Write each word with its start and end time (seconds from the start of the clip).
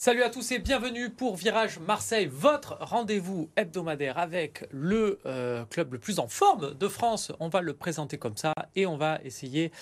Salut 0.00 0.22
à 0.22 0.30
tous 0.30 0.52
et 0.52 0.60
bienvenue 0.60 1.10
pour 1.10 1.34
Virage 1.34 1.80
Marseille, 1.80 2.30
votre 2.30 2.78
rendez-vous 2.80 3.50
hebdomadaire 3.56 4.16
avec 4.16 4.68
le 4.70 5.18
euh, 5.26 5.64
club 5.64 5.94
le 5.94 5.98
plus 5.98 6.20
en 6.20 6.28
forme 6.28 6.72
de 6.74 6.86
France. 6.86 7.32
On 7.40 7.48
va 7.48 7.62
le 7.62 7.74
présenter 7.74 8.16
comme 8.16 8.36
ça 8.36 8.54
et 8.76 8.86
on 8.86 8.96
va 8.96 9.18
essayer 9.24 9.72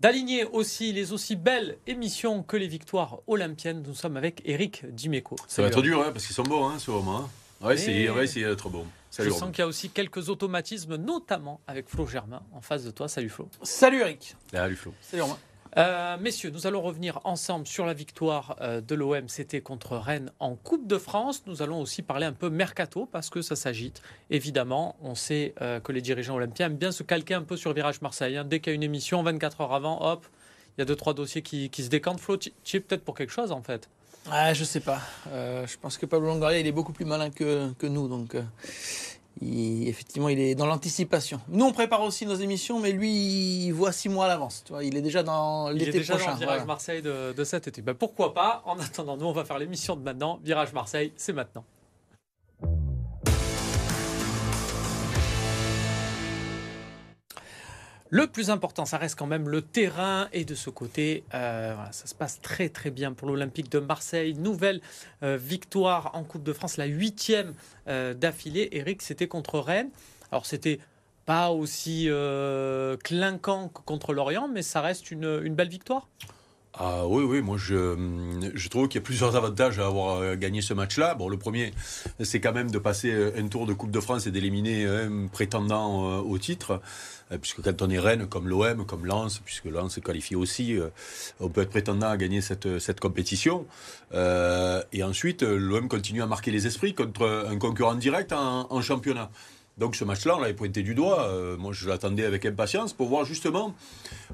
d'aligner 0.00 0.46
aussi 0.46 0.94
les 0.94 1.12
aussi 1.12 1.36
belles 1.36 1.76
émissions 1.86 2.42
que 2.42 2.56
les 2.56 2.66
victoires 2.66 3.18
olympiennes. 3.26 3.82
Nous 3.86 3.94
sommes 3.94 4.16
avec 4.16 4.40
Eric 4.46 4.86
Dimeco. 4.90 5.36
Ça 5.46 5.60
va 5.60 5.68
être 5.68 5.82
dur 5.82 6.00
hein, 6.00 6.12
parce 6.14 6.24
qu'ils 6.24 6.34
sont 6.34 6.44
beaux 6.44 6.64
hein, 6.64 6.78
ce 6.78 6.90
moment. 6.90 7.18
Hein. 7.18 7.66
Ouais, 7.66 7.76
c'est 7.76 8.08
ouais, 8.08 8.56
trop 8.56 8.70
bon. 8.70 8.86
Je 9.18 9.28
sens 9.28 9.50
qu'il 9.50 9.58
y 9.58 9.62
a 9.62 9.66
aussi 9.66 9.90
quelques 9.90 10.30
automatismes, 10.30 10.96
notamment 10.96 11.60
avec 11.66 11.90
Flo 11.90 12.06
Germain 12.06 12.42
en 12.54 12.62
face 12.62 12.84
de 12.84 12.90
toi. 12.90 13.06
Salut 13.06 13.28
Flo. 13.28 13.50
Salut 13.62 14.00
Eric. 14.00 14.34
Salut 14.50 14.76
Flo. 14.76 14.94
Salut 15.02 15.24
Romain. 15.24 15.38
Euh, 15.76 16.16
messieurs, 16.18 16.50
nous 16.50 16.66
allons 16.66 16.80
revenir 16.80 17.20
ensemble 17.24 17.66
sur 17.66 17.84
la 17.84 17.92
victoire 17.92 18.56
euh, 18.60 18.80
de 18.80 18.94
l'OM, 18.94 19.28
c'était 19.28 19.60
contre 19.60 19.96
Rennes 19.96 20.32
en 20.40 20.54
Coupe 20.56 20.86
de 20.86 20.98
France. 20.98 21.42
Nous 21.46 21.62
allons 21.62 21.80
aussi 21.80 22.02
parler 22.02 22.26
un 22.26 22.32
peu 22.32 22.48
mercato 22.48 23.06
parce 23.06 23.30
que 23.30 23.42
ça 23.42 23.56
s'agite. 23.56 24.02
Évidemment, 24.30 24.96
on 25.02 25.14
sait 25.14 25.54
euh, 25.60 25.80
que 25.80 25.92
les 25.92 26.00
dirigeants 26.00 26.36
olympiens 26.36 26.66
aiment 26.66 26.76
bien 26.76 26.92
se 26.92 27.02
calquer 27.02 27.34
un 27.34 27.42
peu 27.42 27.56
sur 27.56 27.72
Virage 27.72 28.00
Marseille. 28.00 28.36
Hein. 28.36 28.44
Dès 28.44 28.60
qu'il 28.60 28.70
y 28.70 28.74
a 28.74 28.76
une 28.76 28.82
émission, 28.82 29.22
24 29.22 29.60
heures 29.60 29.74
avant, 29.74 30.10
hop, 30.10 30.26
il 30.76 30.80
y 30.80 30.82
a 30.82 30.84
deux 30.84 30.96
trois 30.96 31.14
dossiers 31.14 31.42
qui, 31.42 31.70
se 31.70 31.88
décantent. 31.88 32.20
Flo, 32.20 32.36
tu 32.36 32.76
es 32.76 32.80
peut-être 32.80 33.04
pour 33.04 33.14
quelque 33.14 33.32
chose 33.32 33.52
en 33.52 33.62
fait. 33.62 33.88
Ah, 34.30 34.52
je 34.52 34.64
sais 34.64 34.80
pas. 34.80 35.00
je 35.32 35.76
pense 35.78 35.96
que 35.96 36.06
Pablo 36.06 36.28
Longoria, 36.28 36.58
il 36.58 36.66
est 36.66 36.72
beaucoup 36.72 36.92
plus 36.92 37.06
malin 37.06 37.30
que, 37.30 37.72
que 37.78 37.86
nous, 37.86 38.08
donc 38.08 38.36
effectivement, 39.42 40.28
il 40.28 40.40
est 40.40 40.54
dans 40.54 40.66
l'anticipation. 40.66 41.40
Nous, 41.48 41.64
on 41.64 41.72
prépare 41.72 42.02
aussi 42.02 42.26
nos 42.26 42.34
émissions, 42.34 42.80
mais 42.80 42.92
lui, 42.92 43.66
il 43.66 43.72
voit 43.72 43.92
six 43.92 44.08
mois 44.08 44.26
à 44.26 44.28
l'avance. 44.28 44.64
Il 44.82 44.96
est 44.96 45.02
déjà 45.02 45.22
dans 45.22 45.70
l'été 45.70 46.00
prochain. 46.00 46.26
Dans 46.26 46.32
le 46.32 46.38
Virage 46.38 46.66
Marseille 46.66 47.02
de, 47.02 47.32
de, 47.32 47.44
cet 47.44 47.68
été. 47.68 47.82
Ben, 47.82 47.94
pourquoi 47.94 48.34
pas 48.34 48.62
En 48.66 48.78
attendant, 48.78 49.16
nous, 49.16 49.26
on 49.26 49.32
va 49.32 49.44
faire 49.44 49.58
l'émission 49.58 49.96
de 49.96 50.02
maintenant. 50.02 50.40
Virage 50.42 50.72
Marseille, 50.72 51.12
c'est 51.16 51.32
maintenant. 51.32 51.64
Le 58.10 58.26
plus 58.26 58.48
important, 58.48 58.86
ça 58.86 58.96
reste 58.96 59.18
quand 59.18 59.26
même 59.26 59.48
le 59.48 59.60
terrain. 59.60 60.28
Et 60.32 60.44
de 60.44 60.54
ce 60.54 60.70
côté, 60.70 61.24
euh, 61.34 61.74
ça 61.90 62.06
se 62.06 62.14
passe 62.14 62.40
très 62.40 62.70
très 62.70 62.90
bien 62.90 63.12
pour 63.12 63.28
l'Olympique 63.28 63.70
de 63.70 63.80
Marseille. 63.80 64.34
Nouvelle 64.34 64.80
euh, 65.22 65.36
victoire 65.36 66.14
en 66.14 66.24
Coupe 66.24 66.42
de 66.42 66.54
France, 66.54 66.78
la 66.78 66.86
huitième 66.86 67.52
euh, 67.86 68.14
d'affilée. 68.14 68.68
Eric, 68.72 69.02
c'était 69.02 69.28
contre 69.28 69.58
Rennes. 69.58 69.90
Alors 70.32 70.46
c'était 70.46 70.80
pas 71.26 71.50
aussi 71.50 72.08
clinquant 73.04 73.68
que 73.68 73.82
contre 73.82 74.14
Lorient, 74.14 74.48
mais 74.48 74.62
ça 74.62 74.80
reste 74.80 75.10
une, 75.10 75.40
une 75.42 75.54
belle 75.54 75.68
victoire. 75.68 76.08
Ah 76.80 77.06
oui, 77.08 77.24
oui, 77.24 77.42
moi 77.42 77.56
je, 77.58 78.68
trouve 78.68 78.86
qu'il 78.86 79.00
y 79.00 79.02
a 79.02 79.04
plusieurs 79.04 79.34
avantages 79.34 79.80
à 79.80 79.86
avoir 79.86 80.36
gagné 80.36 80.62
ce 80.62 80.74
match-là. 80.74 81.14
Bon, 81.14 81.28
le 81.28 81.36
premier, 81.36 81.72
c'est 82.20 82.40
quand 82.40 82.52
même 82.52 82.70
de 82.70 82.78
passer 82.78 83.32
un 83.36 83.48
tour 83.48 83.66
de 83.66 83.72
Coupe 83.72 83.90
de 83.90 83.98
France 83.98 84.28
et 84.28 84.30
d'éliminer 84.30 84.86
un 84.86 85.26
prétendant 85.26 86.20
au 86.20 86.38
titre. 86.38 86.80
Euh, 87.32 87.38
puisque 87.38 87.62
quand 87.62 87.82
on 87.82 87.90
est 87.90 87.98
Rennes, 87.98 88.26
comme 88.26 88.48
l'OM, 88.48 88.86
comme 88.86 89.06
Lens, 89.06 89.40
puisque 89.44 89.66
Lens 89.66 89.98
est 89.98 90.00
qualifié 90.00 90.36
aussi, 90.36 90.76
euh, 90.76 90.88
on 91.40 91.48
peut 91.48 91.62
être 91.62 91.70
prétendant 91.70 92.08
à 92.08 92.16
gagner 92.16 92.40
cette, 92.40 93.00
compétition. 93.00 93.66
Euh, 94.14 94.82
et 94.92 95.02
ensuite, 95.02 95.42
l'OM 95.42 95.88
continue 95.88 96.22
à 96.22 96.26
marquer 96.26 96.50
les 96.50 96.66
esprits 96.66 96.94
contre 96.94 97.46
un 97.48 97.58
concurrent 97.58 97.94
direct 97.94 98.32
en 98.32 98.80
championnat. 98.80 99.30
Donc 99.78 99.94
ce 99.94 100.04
match-là, 100.04 100.36
on 100.36 100.40
l'avait 100.40 100.54
pointé 100.54 100.82
du 100.82 100.94
doigt. 100.94 101.28
Euh, 101.28 101.56
moi, 101.56 101.72
je 101.72 101.88
l'attendais 101.88 102.24
avec 102.24 102.44
impatience 102.44 102.92
pour 102.92 103.08
voir 103.08 103.24
justement, 103.24 103.74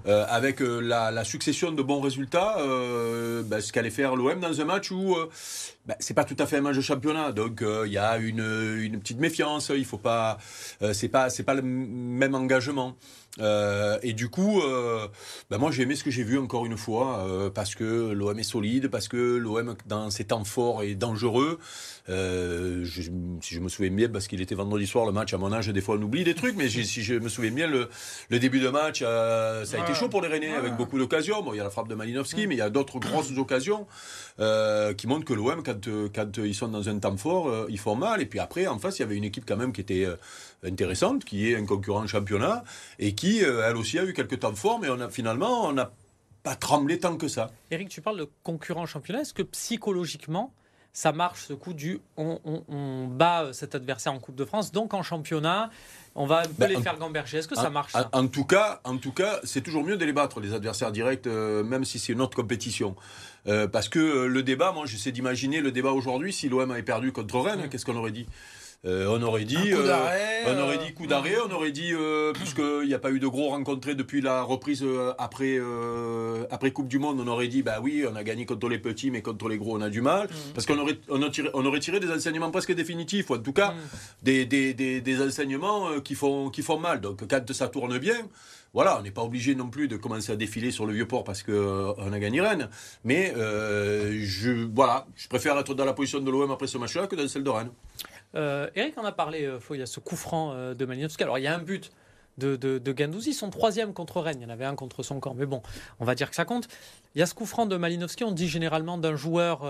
euh, 0.07 0.25
avec 0.29 0.63
euh, 0.63 0.81
la, 0.81 1.25
succession 1.25 1.71
de 1.71 1.83
bons 1.83 2.01
résultats, 2.01 2.57
ben, 3.45 3.61
ce 3.61 3.73
qu'allait 3.73 3.91
faire 3.91 4.17
l'OM 4.17 4.41
dans 4.41 4.61
un 4.61 4.65
match 4.65 4.91
où 4.91 5.17
ben, 5.87 5.95
c'est 5.99 6.15
pas 6.15 6.25
tout 6.25 6.37
à 6.39 6.47
fait 6.47 6.59
un 6.59 6.61
match 6.63 6.77
de 6.77 6.81
championnat. 6.81 7.33
Donc 7.33 7.63
il 7.63 7.93
y 7.93 7.99
a 7.99 8.17
une, 8.19 8.99
petite 9.01 9.21
méfiance. 9.21 9.71
Il 9.75 9.85
faut 9.85 9.99
pas, 9.99 10.39
c'est 10.93 11.09
pas 11.09 11.29
le 11.55 11.63
même 11.63 12.35
engagement. 12.35 12.97
Euh, 13.41 13.99
et 14.03 14.13
du 14.13 14.29
coup, 14.29 14.61
euh, 14.63 15.09
ben 15.51 15.59
moi 15.59 15.71
j'ai 15.73 15.83
aimé 15.83 15.97
ce 15.97 16.05
que 16.05 16.11
j'ai 16.11 16.23
vu 16.23 16.39
encore 16.39 16.67
une 16.67 16.77
fois, 16.77 17.27
euh, 17.27 17.51
parce 17.51 17.75
que 17.75 18.13
l'OM 18.13 18.39
est 18.39 18.45
solide, 18.45 18.89
parce 18.89 19.09
que 19.09 19.37
l'OM 19.37 19.75
dans 19.87 20.11
ses 20.11 20.25
temps 20.25 20.45
forts 20.45 20.83
est 20.83 20.95
dangereux. 20.95 21.59
Je, 22.07 22.85
si 23.41 23.55
je 23.55 23.61
me 23.61 23.69
souviens 23.69 23.91
bien, 23.91 24.09
parce 24.09 24.29
qu'il 24.29 24.41
était 24.41 24.55
vendredi 24.55 24.87
soir 24.87 25.07
le 25.07 25.13
match, 25.13 25.35
à 25.35 25.39
mon 25.39 25.53
âge 25.53 25.69
des 25.69 25.81
fois 25.81 25.97
on 25.99 26.03
oublie 26.03 26.23
des 26.23 26.35
trucs, 26.35 26.57
mais 26.57 26.69
si 26.69 27.03
je 27.03 27.15
me 27.15 27.29
souviens 27.29 27.51
bien, 27.51 27.67
le, 27.67 27.89
le 28.29 28.39
début 28.39 28.61
de 28.61 28.69
match, 28.69 29.01
ça 29.01 29.63
a 29.63 29.83
été 29.83 29.95
chaud 29.95 30.09
pour 30.09 30.23
les 30.23 30.29
Rennais, 30.29 30.55
avec 30.55 30.77
beaucoup 30.77 30.99
d'occasions. 30.99 31.43
Bon, 31.43 31.55
il 31.55 31.57
y 31.57 31.61
a 31.61 31.65
la 31.65 31.71
frappe 31.71 31.89
de 31.89 31.95
Malinowski, 31.95 32.47
mais 32.47 32.55
il 32.55 32.59
y 32.59 32.63
a 32.63 32.71
d'autres 32.71 32.99
grosses 32.99 33.37
occasions 33.37 33.87
qui 34.39 35.07
montrent 35.07 35.25
que 35.25 35.35
l'OM, 35.35 35.63
quand, 35.65 35.89
quand 36.15 36.37
ils 36.39 36.55
sont 36.55 36.69
dans 36.69 36.89
un 36.89 36.99
temps 36.99 37.17
fort, 37.17 37.67
ils 37.69 37.79
font 37.79 37.97
mal. 37.97 38.21
Et 38.21 38.27
puis 38.27 38.39
après, 38.39 38.67
en 38.67 38.79
face, 38.79 38.99
il 38.99 39.03
y 39.03 39.05
avait 39.05 39.17
une 39.17 39.25
équipe 39.25 39.45
quand 39.47 39.57
même 39.57 39.73
qui 39.73 39.81
était 39.81 40.07
intéressante, 40.65 41.25
qui 41.25 41.51
est 41.51 41.57
un 41.57 41.67
concurrent 41.67 42.07
championnat, 42.07 42.65
et 42.99 43.15
qui, 43.15 43.45
euh, 43.45 43.69
elle 43.69 43.77
aussi, 43.77 43.99
a 43.99 44.05
eu 44.05 44.13
quelques 44.13 44.41
temps 44.41 44.55
forts, 44.55 44.79
mais 44.81 44.89
on 44.89 45.01
a, 45.01 45.09
finalement, 45.09 45.67
on 45.67 45.73
n'a 45.73 45.93
pas 46.43 46.57
tremblé 46.57 46.99
tant 46.99 47.17
que 47.17 47.29
ça. 47.29 47.51
Eric, 47.71 47.89
tu 47.89 48.01
parles 48.01 48.19
de 48.19 48.29
concurrent 48.43 48.87
championnat. 48.87 49.23
Est-ce 49.23 49.35
que 49.35 49.43
psychologiquement, 49.43 50.53
ça 50.95 51.11
marche 51.11 51.47
ce 51.47 51.53
coup 51.55 51.75
du 51.75 51.99
on, 52.17 53.09
bat 53.11 53.53
cet 53.53 53.75
adversaire 53.75 54.13
en 54.13 54.21
Coupe 54.21 54.37
de 54.37 54.45
France, 54.45 54.71
donc 54.71 54.95
en 54.95 55.03
championnat, 55.03 55.71
on 56.15 56.25
va 56.25 56.45
ben, 56.57 56.69
les 56.69 56.81
faire 56.81 56.97
gamberger. 56.99 57.39
Est-ce 57.39 57.49
que 57.49 57.57
ça 57.57 57.69
marche 57.69 57.95
en, 58.13 58.29
tout 58.29 58.45
cas, 58.45 58.81
en 58.85 58.97
tout 58.99 59.11
cas, 59.11 59.41
c'est 59.43 59.61
toujours 59.61 59.83
mieux 59.85 59.97
de 59.97 60.05
les 60.05 60.13
battre 60.13 60.39
les 60.39 60.55
adversaires 60.55 60.93
directs, 60.93 61.27
euh, 61.27 61.65
même 61.65 61.85
si 61.85 61.99
c'est 61.99 62.13
une 62.13 62.21
autre 62.21 62.37
compétition. 62.37 62.95
Euh, 63.49 63.67
parce 63.67 63.89
que 63.89 64.27
le 64.27 64.43
débat, 64.45 64.71
moi, 64.71 64.87
j'essaie 64.87 65.11
d'imaginer 65.11 65.61
le 65.61 65.73
débat 65.73 65.91
aujourd'hui. 65.91 66.33
Si 66.33 66.49
l'OM 66.49 66.71
avait 66.71 66.85
perdu 66.85 67.11
contre 67.11 67.41
Rennes, 67.41 67.69
qu'est-ce 67.69 67.85
qu'on 67.85 67.97
aurait 67.97 68.13
dit? 68.13 68.27
Euh, 68.87 69.07
on 69.09 69.23
aurait 69.23 69.45
dit, 69.45 69.55
coup 69.55 69.79
euh, 69.79 70.45
on 70.47 70.59
aurait 70.59 70.77
dit 70.77 70.93
coup 70.93 71.07
d'arrêt, 71.07 71.37
on 71.49 71.51
aurait 71.55 71.73
dit 71.73 71.93
euh, 71.95 72.33
puisqu'il 72.35 72.87
n'y 72.87 72.93
a 72.93 72.99
pas 72.99 73.11
eu 73.11 73.19
de 73.19 73.27
gros 73.27 73.49
rencontrés 73.49 73.95
depuis 73.95 74.21
la 74.21 74.43
reprise 74.43 74.85
après 75.19 75.59
après 76.51 76.71
Coupe 76.71 76.89
du 76.89 76.99
Monde, 76.99 77.19
on 77.21 77.27
aurait 77.27 77.49
dit 77.49 77.63
bah 77.63 77.79
oui, 77.83 78.05
on 78.11 78.15
a 78.15 78.23
gagné 78.23 78.45
contre 78.45 78.69
les 78.69 78.79
petits, 78.79 79.11
mais 79.11 79.23
contre 79.23 79.49
les 79.49 79.57
gros 79.57 79.79
on 79.79 79.81
a 79.81 79.89
du 79.89 80.03
mal, 80.03 80.27
mm. 80.27 80.53
parce 80.55 80.67
qu'on 80.67 80.79
aurait 80.79 80.99
on, 81.09 81.19
tiré, 81.31 81.49
on 81.55 81.65
aurait 81.65 81.81
tiré 81.81 81.99
des 81.99 82.11
enseignements 82.11 82.51
presque 82.51 82.75
définitifs, 82.75 83.31
ou 83.31 83.37
en 83.37 83.39
tout 83.39 83.55
cas 83.55 83.71
mm. 83.71 83.77
des, 84.23 84.45
des, 84.45 84.75
des, 85.01 85.23
enseignements 85.23 86.01
qui 86.01 86.15
font 86.15 86.51
qui 86.51 86.63
font 86.63 86.79
mal. 86.79 87.01
Donc 87.01 87.27
quand 87.27 87.53
ça 87.53 87.69
tourne 87.69 87.97
bien, 87.99 88.19
voilà, 88.75 88.99
on 88.99 89.03
n'est 89.03 89.11
pas 89.11 89.23
obligé 89.23 89.55
non 89.55 89.71
plus 89.71 89.89
de 89.89 89.97
commencer 89.97 90.33
à 90.33 90.37
défiler 90.37 90.71
sur 90.71 90.85
le 90.85 90.93
vieux 90.93 91.09
port 91.09 91.25
parce 91.25 91.43
qu'on 91.43 91.95
on 91.97 92.13
a 92.13 92.19
gagné 92.19 92.43
Rennes. 92.43 92.69
Mais 93.05 93.33
je, 93.35 94.67
voilà, 94.75 95.07
je 95.17 95.29
préfère 95.29 95.59
être 95.59 95.75
dans 95.75 95.87
la 95.87 95.95
position 95.95 96.21
de 96.21 96.31
l'OM 96.31 96.51
après 96.51 96.67
ce 96.67 96.77
match-là 96.77 97.07
que 97.07 97.17
dans 97.17 97.27
celle 97.27 97.45
de 97.45 97.51
Rennes. 97.51 97.71
Euh, 98.35 98.69
Eric 98.75 98.99
en 98.99 99.05
a 99.05 99.13
parlé, 99.13 99.45
euh, 99.45 99.59
il 99.71 99.79
y 99.79 99.83
a 99.83 99.87
ce 99.87 100.01
coup 100.01 100.17
franc 100.17 100.53
euh, 100.53 100.75
de 100.75 100.85
Malinowski. 100.85 101.23
Alors 101.23 101.39
il 101.39 101.43
y 101.43 101.47
a 101.47 101.55
un 101.55 101.61
but 101.61 101.93
de, 102.37 102.57
de, 102.57 102.93
Gandouzi, 102.93 103.33
son 103.33 103.49
troisième 103.51 103.93
contre 103.93 104.21
Rennes. 104.21 104.39
Il 104.41 104.43
y 104.43 104.47
en 104.47 104.51
avait 104.51 104.65
un 104.65 104.75
contre 104.75 105.05
son 105.05 105.21
camp, 105.21 105.35
mais 105.35 105.47
bon, 105.47 105.63
on 106.01 106.05
va 106.05 106.17
dire 106.17 106.31
que 106.31 106.37
ça 106.37 106.45
compte. 106.45 106.67
Il 107.15 107.21
y 107.21 107.23
a 107.23 107.27
ce 107.27 107.35
coup 107.35 107.47
franc 107.47 107.67
de 107.67 107.77
Malinowski. 107.77 108.25
On 108.25 108.33
dit 108.33 108.49
généralement 108.49 108.99
d'un 108.99 109.15
joueur 109.15 109.63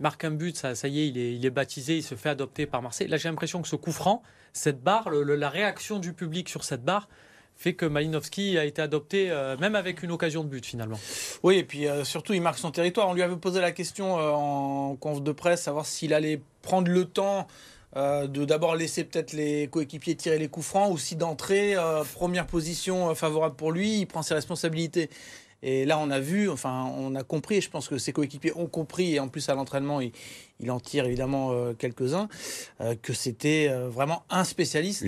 marque 0.00 0.24
un 0.24 0.32
but, 0.32 0.56
ça, 0.56 0.72
y 0.88 1.00
est, 1.00 1.06
il 1.08 1.46
est 1.46 1.50
baptisé, 1.50 1.98
il 1.98 2.02
se 2.02 2.16
fait 2.16 2.30
adopter 2.30 2.66
par 2.66 2.82
Marseille. 2.82 3.06
Là, 3.06 3.18
j'ai 3.18 3.28
l'impression 3.28 3.62
que 3.62 3.68
ce 3.68 3.76
coup 3.76 3.92
franc, 3.92 4.22
cette 4.52 4.82
barre, 4.82 5.10
la 5.10 5.48
réaction 5.48 6.00
du 6.00 6.12
public 6.12 6.48
sur 6.48 6.64
cette 6.64 6.82
barre, 6.82 7.08
fait 7.56 7.74
que 7.74 7.86
Malinowski 7.86 8.58
a 8.58 8.64
été 8.64 8.82
adopté 8.82 9.32
même 9.58 9.74
avec 9.74 10.02
une 10.02 10.10
occasion 10.10 10.44
de 10.44 10.48
but 10.48 10.64
finalement. 10.64 11.00
Oui, 11.42 11.56
et 11.56 11.64
puis 11.64 11.86
surtout 12.04 12.34
il 12.34 12.42
marque 12.42 12.58
son 12.58 12.70
territoire. 12.70 13.08
On 13.08 13.14
lui 13.14 13.22
avait 13.22 13.36
posé 13.36 13.60
la 13.60 13.72
question 13.72 14.14
en 14.14 14.94
conf 14.96 15.22
de 15.22 15.32
presse, 15.32 15.62
savoir 15.62 15.86
s'il 15.86 16.12
allait 16.12 16.40
prendre 16.62 16.90
le 16.90 17.06
temps 17.06 17.46
euh, 17.96 18.26
de 18.26 18.44
d'abord 18.44 18.76
laisser 18.76 19.04
peut-être 19.04 19.32
les 19.32 19.68
coéquipiers 19.68 20.16
tirer 20.16 20.38
les 20.38 20.48
coups 20.48 20.66
francs 20.66 20.92
ou 20.92 20.98
si 20.98 21.16
d'entrée, 21.16 21.76
euh, 21.76 22.04
première 22.04 22.46
position 22.46 23.10
euh, 23.10 23.14
favorable 23.14 23.56
pour 23.56 23.72
lui, 23.72 24.00
il 24.00 24.06
prend 24.06 24.20
ses 24.20 24.34
responsabilités. 24.34 25.08
Et 25.62 25.84
là, 25.84 25.98
on 25.98 26.10
a 26.10 26.20
vu, 26.20 26.48
enfin, 26.50 26.92
on 26.96 27.14
a 27.14 27.22
compris, 27.22 27.56
et 27.56 27.60
je 27.60 27.70
pense 27.70 27.88
que 27.88 27.98
ses 27.98 28.12
coéquipiers 28.12 28.52
ont 28.56 28.66
compris, 28.66 29.14
et 29.14 29.20
en 29.20 29.28
plus 29.28 29.48
à 29.48 29.54
l'entraînement, 29.54 30.00
il, 30.00 30.70
en 30.70 30.80
tire 30.80 31.06
évidemment 31.06 31.52
quelques-uns, 31.74 32.28
que 33.02 33.12
c'était 33.12 33.68
vraiment 33.68 34.22
un 34.30 34.44
spécialiste 34.44 35.04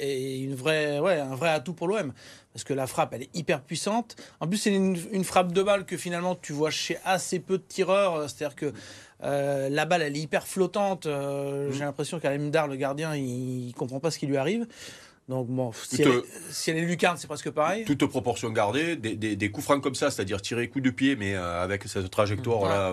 et 0.00 0.38
une 0.38 0.54
vraie, 0.54 0.98
ouais, 0.98 1.18
un 1.18 1.34
vrai 1.34 1.50
atout 1.50 1.74
pour 1.74 1.88
l'OM. 1.88 2.12
Parce 2.52 2.64
que 2.64 2.74
la 2.74 2.86
frappe, 2.86 3.14
elle 3.14 3.22
est 3.22 3.34
hyper 3.34 3.62
puissante. 3.62 4.16
En 4.40 4.46
plus, 4.46 4.58
c'est 4.58 4.74
une, 4.74 4.98
une, 5.12 5.24
frappe 5.24 5.52
de 5.52 5.62
balle 5.62 5.86
que 5.86 5.96
finalement 5.96 6.34
tu 6.34 6.52
vois 6.52 6.70
chez 6.70 6.98
assez 7.04 7.38
peu 7.38 7.56
de 7.56 7.62
tireurs. 7.62 8.28
C'est-à-dire 8.28 8.56
que 8.56 8.74
euh, 9.24 9.68
la 9.68 9.84
balle, 9.84 10.02
elle 10.02 10.16
est 10.16 10.20
hyper 10.20 10.46
flottante. 10.46 11.06
Euh, 11.06 11.68
mm. 11.68 11.72
J'ai 11.72 11.84
l'impression 11.84 12.20
qu'Alemdar, 12.20 12.68
le 12.68 12.76
gardien, 12.76 13.14
il 13.14 13.72
comprend 13.76 14.00
pas 14.00 14.10
ce 14.10 14.18
qui 14.18 14.26
lui 14.26 14.36
arrive. 14.36 14.66
Donc 15.28 15.46
bon, 15.48 15.72
si, 15.72 16.02
elle, 16.02 16.76
est 16.78 16.80
lucarne, 16.82 17.16
c'est 17.16 17.26
presque 17.28 17.50
pareil. 17.50 17.84
Toute 17.84 18.04
proportion 18.06 18.50
gardée, 18.50 18.96
des, 18.96 19.50
coups 19.50 19.64
francs 19.64 19.82
comme 19.82 19.94
ça, 19.94 20.10
c'est-à-dire 20.10 20.42
tirer 20.42 20.68
coup 20.68 20.80
de 20.80 20.90
pied, 20.90 21.16
mais 21.16 21.34
euh, 21.34 21.62
avec 21.62 21.84
cette 21.84 22.10
trajectoire 22.10 22.68
là 22.68 22.92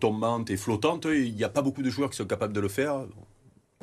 tombante 0.00 0.50
et 0.50 0.56
flottante, 0.56 1.06
il 1.10 1.34
n'y 1.34 1.44
a 1.44 1.48
pas 1.50 1.62
beaucoup 1.62 1.82
de 1.82 1.90
joueurs 1.90 2.10
qui 2.10 2.16
sont 2.16 2.24
capables 2.26 2.52
de 2.54 2.60
le 2.60 2.68
faire. 2.68 3.04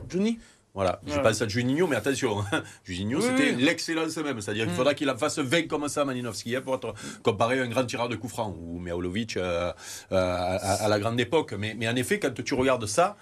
Johnny? 0.09 0.39
Voilà, 0.75 1.01
je 1.07 1.19
pense 1.19 1.41
à 1.41 1.47
Juninho, 1.47 1.87
mais 1.87 1.95
attention, 1.95 2.39
hein, 2.51 2.63
Juninho, 2.85 3.19
Oui, 3.19 3.25
c'était 3.25 3.55
oui. 3.55 3.63
l'excellence 3.63 4.15
même. 4.17 4.39
C'est-à-dire 4.39 4.65
qu'il 4.65 4.73
Mm. 4.73 4.77
faudra 4.77 4.93
qu'il 4.93 5.09
en 5.09 5.17
fasse 5.17 5.39
20 5.39 5.67
comme 5.67 5.87
ça, 5.89 6.05
Malinowski, 6.05 6.55
hein, 6.55 6.61
pour 6.61 6.75
être 6.75 6.93
comparé 7.23 7.59
à 7.59 7.63
un 7.63 7.67
grand 7.67 7.83
tireur 7.85 8.07
de 8.07 8.15
coups 8.15 8.31
francs, 8.33 8.55
ou 8.57 8.79
Mihailovic 8.79 9.35
euh, 9.35 9.73
euh, 10.11 10.15
à, 10.15 10.85
à 10.85 10.87
la 10.87 10.99
grande 10.99 11.19
époque. 11.19 11.53
Mais, 11.57 11.75
mais 11.77 11.87
en 11.89 11.95
effet, 11.95 12.19
quand 12.19 12.31
tu 12.43 12.53
regardes 12.53 12.85
ça, 12.85 13.17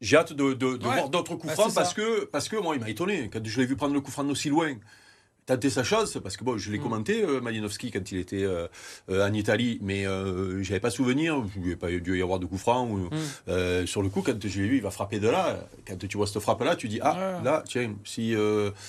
j'ai 0.00 0.16
hâte 0.16 0.32
de, 0.32 0.52
de- 0.54 0.76
de 0.76 0.86
Ouais. 0.86 0.94
voir 0.94 1.08
d'autres 1.08 1.34
coups 1.34 1.48
Bah, 1.48 1.54
francs 1.54 1.70
ça. 1.72 1.80
parce 1.80 1.94
que, 1.94 2.24
parce 2.26 2.48
que 2.48 2.56
moi, 2.56 2.74
il 2.74 2.80
m'a 2.80 2.90
étonné. 2.90 3.28
Quand 3.32 3.40
je 3.44 3.60
l'ai 3.60 3.66
vu 3.66 3.76
prendre 3.76 3.94
le 3.94 4.00
coup 4.00 4.10
franc 4.10 4.24
d'aussi 4.24 4.48
loin, 4.48 4.74
tenter 5.46 5.70
sa 5.70 5.82
chance, 5.82 6.18
parce 6.22 6.36
que 6.36 6.44
bon, 6.44 6.58
je 6.58 6.70
l'ai 6.70 6.78
Mm. 6.78 6.82
commenté, 6.82 7.22
euh, 7.24 7.40
Malinowski, 7.40 7.90
quand 7.90 8.12
il 8.12 8.18
était 8.18 8.42
euh, 8.44 8.68
euh, 9.08 9.26
en 9.26 9.32
Italie, 9.32 9.78
mais 9.80 10.06
euh, 10.06 10.62
j'avais 10.62 10.78
pas 10.78 10.90
souvenir, 10.90 11.42
il 11.56 11.62
n'y 11.62 11.66
avait 11.68 11.76
pas 11.76 11.90
dû 11.90 12.18
y 12.18 12.22
avoir 12.22 12.38
de 12.38 12.44
coup 12.44 12.58
franc. 12.58 12.86
ou- 12.86 13.08
Mm. 13.08 13.86
sur 13.86 14.02
le 14.02 14.10
coup, 14.10 14.20
quand 14.20 14.34
je 14.46 14.60
l'ai 14.60 14.68
vu, 14.68 14.76
il 14.76 14.82
va 14.82 14.90
frapper 14.90 15.18
de 15.20 15.28
là. 15.28 15.66
Quand 15.86 15.96
tu 16.06 16.16
vois 16.18 16.26
cette 16.26 16.40
frappe-là, 16.42 16.76
tu 16.76 16.86
dis, 16.88 17.00
ah, 17.02 17.38
Ouais. 17.38 17.44
là, 17.44 17.64
tiens, 17.66 17.94
si 18.04 18.34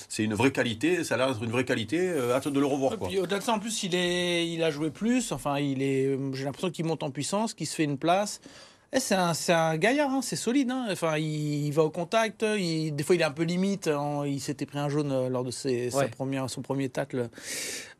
c'est 0.09 0.23
une 0.25 0.33
vraie 0.33 0.51
qualité, 0.51 1.05
ça 1.05 1.15
a 1.15 1.17
l'air 1.17 1.27
d'être 1.29 1.43
une 1.43 1.51
vraie 1.51 1.63
qualité, 1.65 2.09
hâte 2.33 2.49
de 2.49 2.59
le 2.59 2.65
revoir. 2.65 2.93
Et 2.93 2.97
Quoi. 2.97 3.07
puis 3.07 3.19
au-delà 3.19 3.39
de 3.39 3.43
ça, 3.43 3.53
en 3.53 3.59
plus, 3.59 3.81
il, 3.83 3.95
est, 3.95 4.45
il 4.47 4.61
a 4.61 4.69
joué 4.69 4.89
plus. 4.91 5.31
Enfin, 5.31 5.59
il 5.59 5.81
est, 5.81 6.19
j'ai 6.33 6.43
l'impression 6.43 6.69
qu'il 6.71 6.83
monte 6.85 7.03
en 7.03 7.09
puissance, 7.09 7.53
qu'il 7.53 7.67
se 7.67 7.75
fait 7.75 7.85
une 7.85 7.97
place. 7.97 8.41
Eh, 8.91 8.99
c'est 8.99 9.13
un, 9.15 9.35
c'est 9.35 9.53
un 9.53 9.77
gaillard, 9.77 10.09
hein, 10.11 10.21
c'est 10.23 10.35
solide. 10.35 10.71
hein. 10.71 10.87
Enfin, 10.91 11.17
il, 11.17 11.67
il 11.67 11.71
va 11.71 11.83
au 11.83 11.91
contact. 11.91 12.43
Il, 12.57 12.91
des 12.95 13.03
fois, 13.03 13.15
il 13.15 13.21
est 13.21 13.25
un 13.25 13.29
peu 13.31 13.43
limite. 13.43 13.87
hein. 13.87 14.23
Il 14.25 14.39
s'était 14.39 14.65
pris 14.65 14.79
un 14.79 14.89
jaune 14.89 15.11
euh, 15.11 15.29
lors 15.29 15.43
de 15.43 15.51
ses, 15.51 15.91
sa 15.91 16.07
première, 16.07 16.49
son 16.49 16.61
premier 16.63 16.89
tacle. 16.89 17.29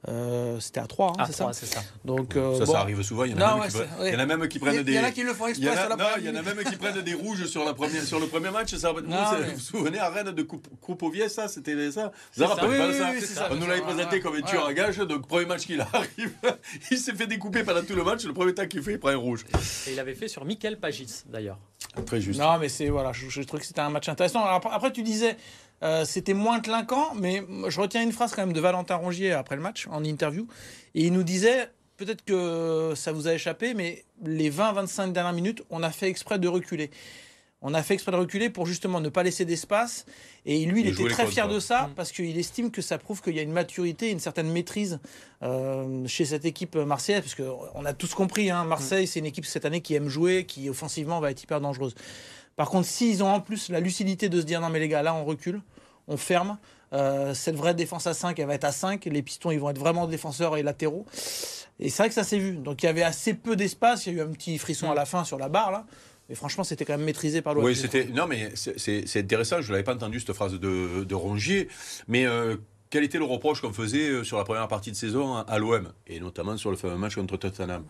Euh, 0.07 0.60
C'était 0.62 0.80
à 0.80 0.88
3, 0.88 1.13
À 1.19 1.25
c'est 1.25 1.34
trois, 1.34 1.51
ça 1.51 1.60
c'est 1.60 1.66
ça. 1.75 1.81
Donc, 2.06 2.38
euh, 2.38 2.57
ça, 2.57 2.63
bon. 2.66 2.72
ça 2.72 2.80
arrive 2.80 3.01
souvent. 3.04 3.25
Il 3.25 3.31
y 3.31 3.34
en 3.34 3.38
a, 3.38 3.40
Non, 3.40 3.48
même, 3.56 3.60
ouais, 3.62 3.68
qui, 3.68 3.78
prennent- 3.78 3.90
il 4.07 4.13
y 4.13 4.16
en 4.16 4.19
a 4.19 4.25
même 4.25 4.48
qui 4.48 4.57
Il 4.57 4.62
y, 4.62 4.63
prennent 4.66 4.75
il 4.75 4.84
des. 4.86 4.94
y 4.94 5.00
en 5.00 5.04
a 5.04 5.12
qui 5.12 5.24
le 5.24 5.34
font 5.34 5.48
Il 5.48 5.62
y, 5.62 5.68
en 5.68 5.72
exprès 5.74 5.78
a, 5.78 5.81
sur 5.81 5.90
la 5.90 5.96
non, 5.98 6.04
première 6.10 6.18
il 6.19 6.24
y 6.25 6.30
en 6.30 6.30
a 6.30 6.42
minute. 6.42 6.56
même 6.56 6.66
qui 6.72 6.78
prennent 6.78 7.01
des 7.01 7.13
rouges 7.13 7.46
sur, 7.48 7.66
la 7.66 7.74
première, 7.74 8.04
sur 8.04 8.19
le 8.22 8.28
premier 8.28 8.50
match. 8.50 8.74
Ça, 8.75 8.94
vous, 8.94 9.01
Non, 9.01 9.07
vous 9.25 9.42
mais- 9.42 9.54
vous 9.56 9.60
souvenez 9.60 10.00
à 10.00 10.10
Rennes 10.10 10.31
de 10.31 10.48
Krupovier, 10.81 11.28
ça 11.28 11.50
C'était 11.50 11.92
ça 11.92 12.13
C'est 12.31 12.42
Vous 12.44 12.48
ça. 12.48 12.56
vous 12.56 12.62
rappelez 12.62 12.69
Oui, 12.72 12.78
pas 12.78 12.88
oui, 12.88 12.98
ça 12.98 13.10
oui, 13.12 13.18
c'est 13.19 13.25
ça. 13.28 13.50
On 13.51 13.56
nous 13.56 13.68
l'avait 13.68 13.81
présenté 13.81 14.19
comme 14.22 14.36
un 14.36 14.42
tueur 14.42 14.66
à 14.68 14.74
gage. 14.74 14.98
Donc, 15.00 15.28
premier 15.28 15.46
match 15.46 15.66
qu'il 15.66 15.81
arrive, 15.94 16.31
il 16.92 16.98
s'est 16.98 17.13
fait 17.13 17.28
découper 17.28 17.63
pendant 17.66 17.84
tout 17.84 17.96
le 17.96 18.04
match. 18.06 18.24
Le 18.24 18.34
premier 18.34 18.54
temps 18.54 18.68
qu'il 18.68 18.81
fait, 18.81 18.94
il 18.94 19.00
prend 19.00 19.10
un 19.10 19.18
rouge. 19.18 19.46
Et 19.88 19.92
il 19.92 20.00
avait 20.00 20.16
fait 20.16 20.30
sur 20.30 20.46
Michael 20.46 20.80
Pagis, 20.80 21.24
d'ailleurs. 21.28 21.57
Très 22.06 22.22
juste. 22.22 22.40
Non, 22.40 22.57
mais 22.57 22.69
c'est 22.69 22.88
voilà, 22.88 23.12
je, 23.12 23.28
je 23.28 23.42
trouve 23.42 23.60
que 23.60 23.66
c'était 23.66 23.81
un 23.81 23.90
match 23.90 24.07
intéressant. 24.07 24.46
Après, 24.46 24.94
tu 24.94 25.04
disais, 25.04 25.36
euh, 25.83 26.05
c'était 26.05 26.33
moins 26.33 26.59
clinquant, 26.59 27.13
mais 27.15 27.43
je 27.67 27.79
retiens 27.79 28.01
une 28.03 28.11
phrase 28.11 28.33
quand 28.33 28.45
même 28.45 28.53
de 28.53 28.61
Valentin 28.61 28.95
Rongier 28.95 29.31
après 29.31 29.55
le 29.55 29.61
match 29.61 29.87
en 29.89 30.03
interview, 30.03 30.47
et 30.95 31.05
il 31.05 31.13
nous 31.13 31.23
disait, 31.23 31.69
peut-être 31.97 32.23
que 32.23 32.93
ça 32.95 33.11
vous 33.11 33.27
a 33.27 33.33
échappé, 33.33 33.73
mais 33.73 34.03
les 34.23 34.51
20-25 34.51 35.11
dernières 35.11 35.33
minutes, 35.33 35.63
on 35.69 35.83
a 35.83 35.91
fait 35.91 36.09
exprès 36.09 36.39
de 36.39 36.47
reculer. 36.47 36.91
On 37.61 37.73
a 37.73 37.83
fait 37.83 37.93
exprès 37.93 38.13
de 38.13 38.17
reculer 38.17 38.49
pour 38.49 38.65
justement 38.65 39.01
ne 39.01 39.09
pas 39.09 39.21
laisser 39.21 39.43
d'espace. 39.43 40.05
Et 40.45 40.65
lui, 40.65 40.79
il 40.79 40.87
Et 40.87 40.91
était 40.91 41.09
très 41.09 41.27
fier 41.27 41.49
de 41.49 41.59
ça 41.59 41.87
Mm. 41.87 41.93
parce 41.93 42.13
qu'il 42.13 42.37
estime 42.37 42.71
que 42.71 42.81
ça 42.81 42.97
prouve 42.97 43.21
qu'il 43.21 43.35
y 43.35 43.39
a 43.39 43.41
une 43.41 43.51
maturité, 43.51 44.11
une 44.11 44.19
certaine 44.21 44.49
maîtrise 44.49 44.99
euh, 45.43 46.07
chez 46.07 46.23
cette 46.23 46.45
équipe 46.45 46.77
marseillaise. 46.77 47.21
Parce 47.21 47.35
qu'on 47.35 47.83
a 47.83 47.91
tous 47.91 48.13
compris, 48.13 48.49
hein, 48.49 48.63
Marseille, 48.63 49.07
c'est 49.07 49.19
une 49.19 49.25
équipe 49.25 49.45
cette 49.45 49.65
année 49.65 49.81
qui 49.81 49.93
aime 49.93 50.07
jouer, 50.07 50.45
qui 50.45 50.69
offensivement 50.69 51.19
va 51.19 51.31
être 51.31 51.43
hyper 51.43 51.59
dangereuse. 51.59 51.95
Par 52.59 52.69
contre, 52.69 52.89
s'ils 52.89 53.23
ont 53.23 53.29
en 53.31 53.39
plus 53.39 53.69
la 53.69 53.79
lucidité 53.79 54.27
de 54.27 54.41
se 54.41 54.45
dire 54.45 54.59
non, 54.59 54.67
mais 54.69 54.79
les 54.79 54.89
gars, 54.89 55.01
là, 55.01 55.15
on 55.15 55.23
recule, 55.23 55.61
on 56.09 56.17
ferme. 56.17 56.57
euh, 56.91 57.33
cette 57.33 57.56
vraie 57.56 57.73
défense 57.73 58.06
à 58.06 58.13
5, 58.13 58.38
elle 58.38 58.47
va 58.47 58.56
être 58.56 58.65
à 58.65 58.73
5. 58.73 59.06
Les 59.06 59.21
pistons, 59.21 59.50
ils 59.51 59.59
vont 59.61 59.69
être 59.69 59.79
vraiment 59.79 60.07
défenseurs 60.07 60.57
et 60.57 60.61
latéraux. 60.63 61.06
Et 61.79 61.88
c'est 61.89 62.03
vrai 62.03 62.09
que 62.09 62.15
ça 62.15 62.25
s'est 62.25 62.38
vu. 62.38 62.57
Donc 62.57 62.83
il 62.83 62.88
y 62.88 62.89
avait 62.89 63.03
assez 63.03 63.33
peu 63.33 63.56
d'espace. 63.56 64.07
Il 64.07 64.13
y 64.13 64.19
a 64.19 64.23
eu 64.23 64.25
un 64.27 64.31
petit 64.33 64.57
frisson 64.57 64.91
à 64.91 64.94
la 64.94 65.06
fin 65.06 65.23
sur 65.23 65.38
la 65.38 65.47
barre, 65.47 65.71
là. 65.71 65.85
Mais 66.27 66.35
franchement, 66.35 66.65
c'était 66.65 66.83
quand 66.83 66.97
même 66.97 67.06
maîtrisé 67.06 67.41
par 67.41 67.53
l'OM. 67.53 67.63
Oui, 67.63 67.77
c'était. 67.77 68.03
Non, 68.06 68.27
mais 68.27 68.51
c'est- 68.56 69.17
intéressant. 69.17 69.62
Je 69.62 69.71
l'avais 69.71 69.83
pas 69.85 69.95
entendu 69.95 70.19
cette 70.19 70.33
phrase 70.33 70.53
de, 70.59 71.05
de 71.05 71.15
Rongier. 71.15 71.69
Mais 72.09 72.25
euh, 72.25 72.57
quel 72.89 73.05
était 73.05 73.19
le 73.19 73.23
reproche 73.23 73.62
qu'on 73.62 73.71
faisait 73.71 74.09
euh, 74.09 74.23
sur 74.25 74.38
la 74.38 74.44
première 74.44 74.67
partie 74.67 74.91
de 74.91 74.97
saison 74.97 75.35
à, 75.38 75.41
à 75.47 75.59
l'OM 75.59 75.88
et 76.07 76.19
notamment 76.19 76.57
sur 76.57 76.71
le 76.71 76.75
fameux 76.75 76.97
match 76.97 77.15
contre 77.15 77.38
Tottenham 77.38 77.85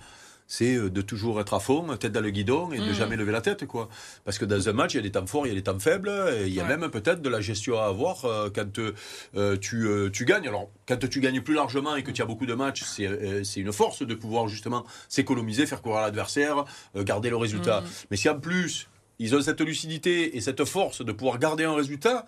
c'est 0.51 0.75
euh, 0.75 0.89
de 0.89 1.01
toujours 1.01 1.39
être 1.39 1.53
à 1.53 1.59
fond, 1.61 1.95
tête 1.95 2.11
dans 2.11 2.19
le 2.21 2.31
guidon 2.31 2.71
et 2.73 2.79
de 2.79 2.83
Mhm. 2.83 2.93
jamais 2.93 3.15
lever 3.15 3.31
la 3.31 3.39
tête, 3.39 3.65
quoi. 3.67 3.87
Parce 4.25 4.37
que 4.39 4.45
dans 4.45 4.67
un 4.67 4.73
match, 4.73 4.95
il 4.95 4.97
y 4.97 4.99
a 4.99 5.03
des 5.03 5.11
temps 5.11 5.25
forts, 5.27 5.45
il 5.45 5.49
y 5.49 5.51
a 5.53 5.55
des 5.55 5.61
temps 5.63 5.77
faibles, 5.79 6.09
et 6.33 6.47
il 6.47 6.53
y 6.53 6.59
a 6.59 6.63
Ouais. 6.63 6.75
même 6.75 6.89
peut-être 6.89 7.21
de 7.21 7.29
la 7.29 7.39
gestion 7.39 7.79
à 7.79 7.85
avoir 7.85 8.25
euh, 8.25 8.49
quand 8.53 8.79
euh, 8.79 9.57
tu, 9.57 9.85
euh, 9.87 10.09
tu 10.09 10.25
gagnes. 10.25 10.47
Alors, 10.47 10.69
quand 10.87 11.07
tu 11.07 11.19
gagnes 11.21 11.41
plus 11.41 11.53
largement 11.53 11.95
et 11.95 12.03
que 12.03 12.11
tu 12.11 12.21
as 12.21 12.25
beaucoup 12.25 12.47
de 12.47 12.55
matchs, 12.55 12.83
c'est 12.83 13.43
c'est 13.45 13.59
une 13.61 13.71
force 13.71 14.01
de 14.05 14.15
pouvoir 14.15 14.47
justement 14.47 14.83
s'économiser, 15.07 15.65
faire 15.67 15.81
courir 15.83 16.01
l'adversaire, 16.01 16.65
garder 16.95 17.29
le 17.29 17.37
résultat. 17.37 17.81
Mhm. 17.81 17.87
Mais 18.11 18.17
si 18.17 18.27
en 18.27 18.39
plus, 18.39 18.87
ils 19.19 19.35
ont 19.35 19.41
cette 19.41 19.61
lucidité 19.61 20.35
et 20.35 20.41
cette 20.41 20.65
force 20.65 21.05
de 21.05 21.11
pouvoir 21.11 21.37
garder 21.37 21.63
un 21.65 21.75
résultat, 21.75 22.25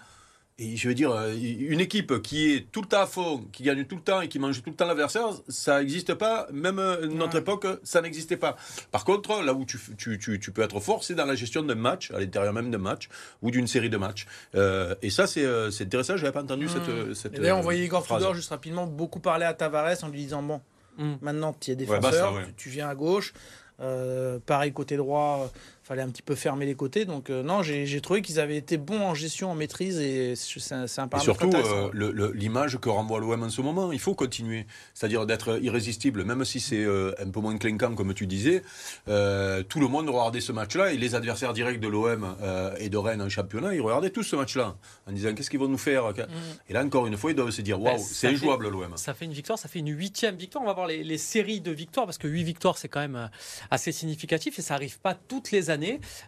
et 0.64 0.78
je 0.78 0.88
veux 0.88 0.94
dire, 0.94 1.12
euh, 1.12 1.34
une 1.34 1.80
équipe 1.80 2.22
qui 2.22 2.54
est 2.54 2.72
tout 2.72 2.82
le 2.82 2.88
temps 2.88 3.02
à 3.02 3.06
fond, 3.08 3.44
qui 3.52 3.64
gagne 3.64 3.84
tout 3.86 3.96
le 3.96 4.02
temps 4.02 4.22
et 4.22 4.28
qui 4.30 4.38
mange 4.40 4.62
tout 4.62 4.70
le 4.70 4.76
temps 4.76 4.86
l'adversaire, 4.86 5.28
ça 5.48 5.80
n'existe 5.80 6.14
pas. 6.14 6.48
Même 6.54 6.78
euh, 6.80 7.08
notre 7.08 7.34
Ouais. 7.36 7.40
époque, 7.42 7.66
ça 7.84 8.02
n'existait 8.02 8.38
pas. 8.38 8.56
Par 8.92 9.04
contre, 9.04 9.42
là 9.44 9.54
où 9.54 9.66
tu, 9.66 9.80
tu, 9.98 10.20
tu, 10.20 10.40
tu 10.40 10.52
peux 10.52 10.62
être 10.62 10.80
fort, 10.80 11.04
c'est 11.04 11.16
dans 11.16 11.26
la 11.26 11.36
gestion 11.36 11.64
d'un 11.64 11.76
match, 11.76 12.12
à 12.12 12.20
l'intérieur 12.20 12.54
même 12.54 12.70
d'un 12.72 12.78
match, 12.78 13.10
ou 13.42 13.50
d'une 13.52 13.68
série 13.68 13.90
de 13.90 13.98
matchs. 13.98 14.28
Euh, 14.56 14.94
et 15.02 15.10
ça, 15.10 15.26
c'est 15.28 15.46
intéressant, 15.82 16.16
je 16.18 16.22
n'avais 16.24 16.34
pas 16.34 16.44
entendu 16.44 16.68
cette, 16.70 17.14
cette. 17.16 17.34
Et 17.36 17.40
D'ailleurs, 17.40 17.58
on 17.58 17.62
voyait 17.62 17.86
Igor. 17.86 18.06
Tudor 18.06 18.36
juste 18.36 18.50
rapidement 18.52 18.86
beaucoup 18.88 19.20
parler 19.20 19.46
à 19.46 19.54
Tavares 19.54 20.04
en 20.04 20.10
lui 20.10 20.20
disant 20.22 20.44
Bon, 20.44 20.62
Mm. 20.98 21.14
maintenant 21.22 21.56
tu 21.58 21.72
es 21.72 21.76
bah, 21.76 21.80
défenseur, 22.00 22.12
ça, 22.14 22.34
ouais. 22.34 22.46
tu, 22.48 22.54
tu 22.66 22.70
viens 22.70 22.90
à 22.90 22.96
gauche. 22.96 23.34
Euh, 23.80 24.38
pareil, 24.46 24.74
côté 24.74 24.98
droit, 24.98 25.44
euh, 25.46 25.48
fallait 25.84 26.02
un 26.02 26.10
petit 26.10 26.22
peu 26.22 26.36
fermer 26.36 26.66
les 26.66 26.76
côtés. 26.76 27.06
Donc, 27.06 27.30
euh, 27.30 27.44
non, 27.44 27.64
j'ai 27.64 28.02
trouvé 28.02 28.22
qu'ils 28.22 28.40
avaient 28.40 28.58
été 28.58 28.78
bons 28.78 29.02
en 29.02 29.16
gestion, 29.16 29.52
en 29.52 29.56
maîtrise. 29.56 30.00
Et 30.00 30.36
c'est 30.36 30.60
c'est 30.60 30.76
un, 30.76 30.88
c'est 30.88 31.02
Et 31.02 31.08
paramètre 31.08 31.40
surtout, 31.40 31.56
euh, 31.56 32.32
l'image 32.36 32.78
que 32.80 32.90
renvoie 32.90 33.20
l'OM 33.20 33.44
en 33.44 33.50
ce 33.50 33.62
moment, 33.62 33.92
il 33.92 34.00
faut 34.00 34.14
continuer. 34.14 34.68
C'est-à-dire 34.94 35.26
d'être 35.26 35.60
irrésistible, 35.62 36.24
même 36.24 36.46
si 36.46 36.60
c'est 36.60 36.84
euh, 36.84 37.14
un 37.20 37.30
peu 37.30 37.40
moins 37.40 37.58
clinquant, 37.58 37.96
comme 37.96 38.14
tu 38.14 38.28
disais. 38.28 38.62
Euh, 39.08 39.64
tout 39.64 39.80
le 39.80 39.88
monde 39.88 40.10
regardait 40.10 40.42
ce 40.42 40.52
match-là 40.52 40.94
et 40.94 40.98
les 40.98 41.16
adversaires 41.16 41.54
directs 41.54 41.80
de 41.80 41.88
l'OM 41.88 42.36
euh, 42.42 42.76
et 42.80 42.90
de 42.90 42.98
Rennes 42.98 43.22
en 43.22 43.30
championnat, 43.30 43.74
ils 43.74 43.82
regardaient 43.82 44.12
tous 44.12 44.24
ce 44.24 44.36
match-là 44.36 44.76
en 45.08 45.12
disant 45.12 45.34
qu'est-ce 45.34 45.50
qu'ils 45.50 45.60
vont 45.60 45.68
nous 45.68 45.78
faire. 45.78 46.10
Mm. 46.10 46.26
Et 46.70 46.74
là, 46.74 46.84
encore 46.84 47.08
une 47.08 47.18
fois, 47.18 47.32
ils 47.32 47.36
doivent 47.36 47.52
se 47.52 47.62
dire 47.62 47.82
waouh, 47.82 47.98
ça 47.98 48.04
c'est 48.04 48.28
fait- 48.30 48.36
injouable 48.36 48.70
l'OM. 48.70 48.96
Ça 48.98 49.14
fait 49.14 49.26
une 49.26 49.34
victoire, 49.34 49.58
ça 49.58 49.68
fait 49.68 49.80
une 49.80 49.90
huitième 49.90 50.36
victoire. 50.36 50.64
On 50.64 50.68
va 50.68 50.74
voir 50.74 50.88
les, 50.88 51.04
les 51.04 51.18
séries 51.18 51.62
de 51.62 51.72
victoires 51.72 52.06
parce 52.06 52.18
que 52.18 52.28
huit 52.28 52.44
victoires, 52.44 52.78
c'est 52.78 52.88
quand 52.88 53.00
même 53.00 53.30
assez 53.72 53.92
significatif 53.92 54.60
et 54.60 54.62
ça 54.62 54.76
arrive 54.76 55.00
pas 55.00 55.16
toutes 55.16 55.52
les 55.52 55.71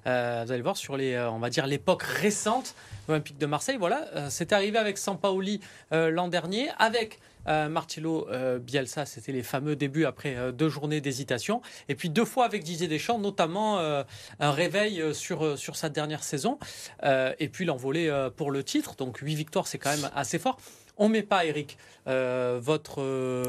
Euh, 0.08 0.44
vous 0.46 0.52
allez 0.52 0.62
voir 0.62 0.78
sur 0.78 0.98
les, 0.98 1.14
euh, 1.14 1.30
on 1.30 1.40
va 1.40 1.50
dire 1.50 1.68
l'époque 1.68 2.04
récente 2.04 2.76
olympique 3.08 3.38
de 3.38 3.46
Marseille. 3.46 3.78
Voilà, 3.78 4.08
euh, 4.16 4.30
c'était 4.30 4.56
arrivé 4.56 4.78
avec 4.78 4.98
Sampaoli 4.98 5.60
l'an 5.92 6.28
dernier, 6.28 6.70
avec 6.80 7.20
euh, 7.48 8.60
Bielsa, 8.60 9.06
c'était 9.06 9.32
les 9.32 9.44
fameux 9.44 9.76
débuts 9.76 10.06
après 10.06 10.52
deux 10.54 10.70
journées 10.70 11.02
d'hésitation, 11.02 11.62
et 11.90 11.96
puis 11.96 12.10
deux 12.10 12.26
fois 12.26 12.46
avec 12.46 12.64
Didier 12.64 12.88
Deschamps, 12.88 13.20
notamment 13.20 13.80
un 13.80 14.52
réveil 14.52 15.14
sur 15.14 15.58
sur 15.58 15.76
sa 15.76 15.90
dernière 15.90 16.24
saison, 16.24 16.58
et 17.04 17.50
puis 17.50 17.66
l'envolée 17.66 18.10
pour 18.38 18.52
le 18.52 18.64
titre. 18.64 18.96
Donc 18.96 19.18
huit 19.18 19.36
victoires, 19.36 19.68
c'est 19.68 19.78
quand 19.78 19.92
même 19.96 20.10
assez 20.16 20.40
fort. 20.40 20.58
On 20.98 21.10
met 21.10 21.24
pas, 21.24 21.46
Eric, 21.46 21.78
votre, 22.06 23.02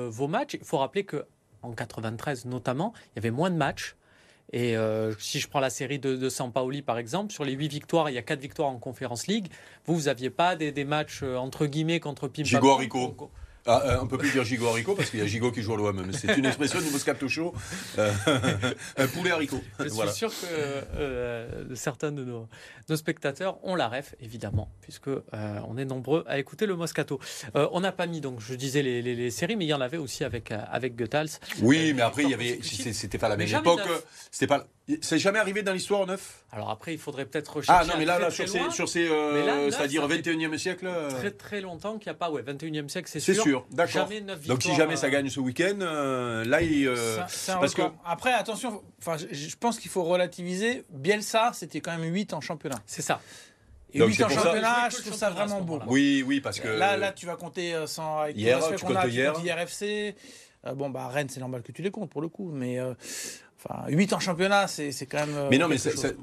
vos 0.09 0.29
matchs. 0.29 0.55
Il 0.55 0.65
faut 0.65 0.79
rappeler 0.79 1.05
que 1.05 1.25
en 1.63 1.73
93 1.73 2.45
notamment, 2.47 2.93
il 3.13 3.17
y 3.17 3.19
avait 3.21 3.31
moins 3.31 3.51
de 3.51 3.57
matchs. 3.57 3.97
Et 4.53 4.77
euh, 4.77 5.15
si 5.19 5.41
je 5.41 5.49
prends 5.49 5.61
la 5.61 5.71
série 5.71 5.99
de, 5.99 6.17
de 6.17 6.29
Sampaoli 6.29 6.83
par 6.83 6.99
exemple, 6.99 7.33
sur 7.33 7.45
les 7.45 7.53
8 7.53 7.69
victoires, 7.69 8.11
il 8.11 8.15
y 8.15 8.19
a 8.19 8.23
4 8.23 8.41
victoires 8.41 8.69
en 8.69 8.79
Conference 8.79 9.27
League. 9.27 9.49
Vous, 9.87 9.95
vous 9.97 10.03
n'aviez 10.03 10.31
pas 10.31 10.55
des, 10.55 10.71
des 10.71 10.85
matchs 10.85 11.21
euh, 11.23 11.37
entre 11.37 11.67
guillemets 11.67 12.01
contre 12.01 12.29
Pim 12.29 12.45
Pam. 12.45 12.65
Haricot. 12.65 13.31
Ah, 13.67 13.83
euh, 13.87 13.99
on 14.03 14.07
peut 14.07 14.19
plus 14.19 14.31
dire 14.31 14.45
gigot 14.45 14.69
haricot 14.69 14.95
parce 14.95 15.09
qu'il 15.11 15.21
y 15.21 15.23
a 15.23 15.27
gigot 15.27 15.51
qui 15.51 15.63
joue 15.63 15.73
à 15.75 15.77
l'OM. 15.79 16.05
Mais 16.07 16.13
c'est 16.13 16.37
une 16.37 16.45
expression 16.45 16.81
du 16.81 16.91
Moscato 16.91 17.29
Show. 17.29 17.55
Euh, 17.99 18.13
un 18.99 19.07
poulet 19.07 19.31
haricot. 19.31 19.63
Je 19.79 19.85
suis 19.85 19.93
Voilà. 19.93 20.13
sûr 20.13 20.29
que 20.31 20.45
euh, 20.47 21.75
certains 21.75 22.13
de 22.13 22.25
nos, 22.25 22.47
nos 22.89 22.97
spectateurs 22.97 23.59
ont 23.65 23.75
la 23.75 23.89
ref, 23.89 24.15
évidemment, 24.21 24.69
puisque 24.83 25.09
euh, 25.09 25.23
on 25.67 25.79
est 25.79 25.85
nombreux 25.87 26.25
à 26.27 26.39
écouter 26.39 26.67
le 26.67 26.77
Moscato. 26.77 27.19
On 27.55 27.81
n'a 27.81 27.93
pas 27.93 28.07
mis, 28.07 28.21
donc, 28.21 28.41
je 28.41 28.55
disais 28.55 28.83
les, 28.83 29.01
les- 29.01 29.15
les 29.15 29.31
séries, 29.31 29.57
mais 29.57 29.65
il 29.65 29.69
y 29.69 29.75
en 29.75 29.81
avait 29.81 29.97
aussi 29.97 30.25
avec, 30.25 30.51
avec 30.53 30.97
Goethals. 30.97 31.29
Oui, 31.63 31.93
mais 31.95 32.03
après, 32.03 32.25
il 32.25 32.31
y 32.31 32.35
avait, 32.35 32.59
c'était 32.63 33.19
pas 33.19 33.29
la 33.29 33.37
même 33.37 33.49
époque. 33.49 33.81
C'était 34.31 34.47
pas, 34.47 34.67
c'est 35.01 35.19
jamais 35.19 35.39
arrivé 35.39 35.63
dans 35.63 35.73
l'histoire 35.73 36.07
neuf? 36.07 36.45
Alors 36.53 36.69
après, 36.71 36.93
il 36.93 36.99
faudrait 36.99 37.25
peut-être 37.25 37.57
rechercher. 37.57 37.81
Ah 37.83 37.87
non, 37.91 37.99
mais 37.99 38.05
là, 38.05 38.31
sur 38.31 38.47
ces, 38.49 38.59
sur 38.71 38.89
c'est-à-dire 38.89 40.03
ça 40.03 40.09
fait 40.09 40.21
21e 40.21 40.59
siècle. 40.59 40.89
Très 41.11 41.31
très 41.31 41.61
longtemps 41.63 41.99
qu'il 41.99 42.11
n'y 42.11 42.15
a 42.17 42.19
pas, 42.19 42.31
ouais, 42.31 42.43
21e 42.43 42.89
siècle, 42.89 43.09
c'est 43.11 43.21
C'est 43.21 43.35
sûr. 43.35 43.54
Sûr, 43.55 43.67
d'accord. 43.71 44.09
Donc 44.47 44.63
si 44.63 44.75
jamais 44.75 44.97
ça 44.97 45.07
euh, 45.07 45.11
gagne 45.11 45.29
ce 45.29 45.41
week-end, 45.41 45.79
euh, 45.81 46.45
là, 46.45 46.63
il, 46.63 46.87
euh, 46.89 47.17
parce 47.19 47.75
que 47.75 47.83
record. 47.83 47.95
Après, 48.05 48.33
attention, 48.33 48.83
enfin, 49.01 49.17
je, 49.17 49.35
je 49.35 49.57
pense 49.57 49.79
qu'il 49.79 49.91
faut 49.91 50.05
relativiser. 50.05 50.85
Bielsa, 50.91 51.53
c'était 51.55 51.81
quand 51.81 51.97
même 51.97 52.13
8 52.13 52.35
en 52.35 52.41
championnat. 52.41 52.81
C'est 52.87 53.03
ça. 53.03 53.21
Et 53.93 53.99
Donc, 53.99 54.09
8 54.09 54.15
c'est 54.15 54.25
en 54.25 54.29
championnat, 54.29 54.89
que 54.89 54.97
je 54.97 55.03
trouve 55.03 55.15
ça 55.15 55.31
vraiment 55.31 55.61
beau. 55.61 55.81
oui, 55.87 56.25
oui, 56.27 56.41
parce 56.41 56.59
que 56.61 56.69
Là, 56.69 56.97
là, 56.97 57.13
tu 57.13 57.27
vas 57.27 57.37
compter 57.37 57.75
sans 57.87 58.21
avec 58.21 58.37
Hier, 58.37 58.59
tu 58.77 58.85
qu'on 58.85 58.95
a, 58.95 59.03
comptes 59.03 59.11
tu 59.11 59.17
hier. 59.17 59.33
comptes 59.33 59.45
hier 59.45 59.59
FC. 59.59 60.15
Euh, 60.67 60.75
bon, 60.75 60.91
bah 60.91 61.09
Rennes, 61.09 61.29
c'est 61.29 61.41
normal 61.41 61.63
que 61.63 61.73
tu 61.73 61.83
les 61.83 61.91
comptes 61.91 62.11
pour 62.11 62.23
le 62.23 62.29
coup, 62.29 62.51
mais 62.53 62.79
euh, 62.79 62.95
Enfin, 63.67 63.85
8 63.89 64.13
en 64.13 64.21
championnat, 64.21 64.67
c'est 64.69 64.93
quand 65.07 65.27
même. 65.27 65.37
Euh, 65.37 65.49
mais 65.51 65.57
non, 65.57 65.69
mais 65.69 65.77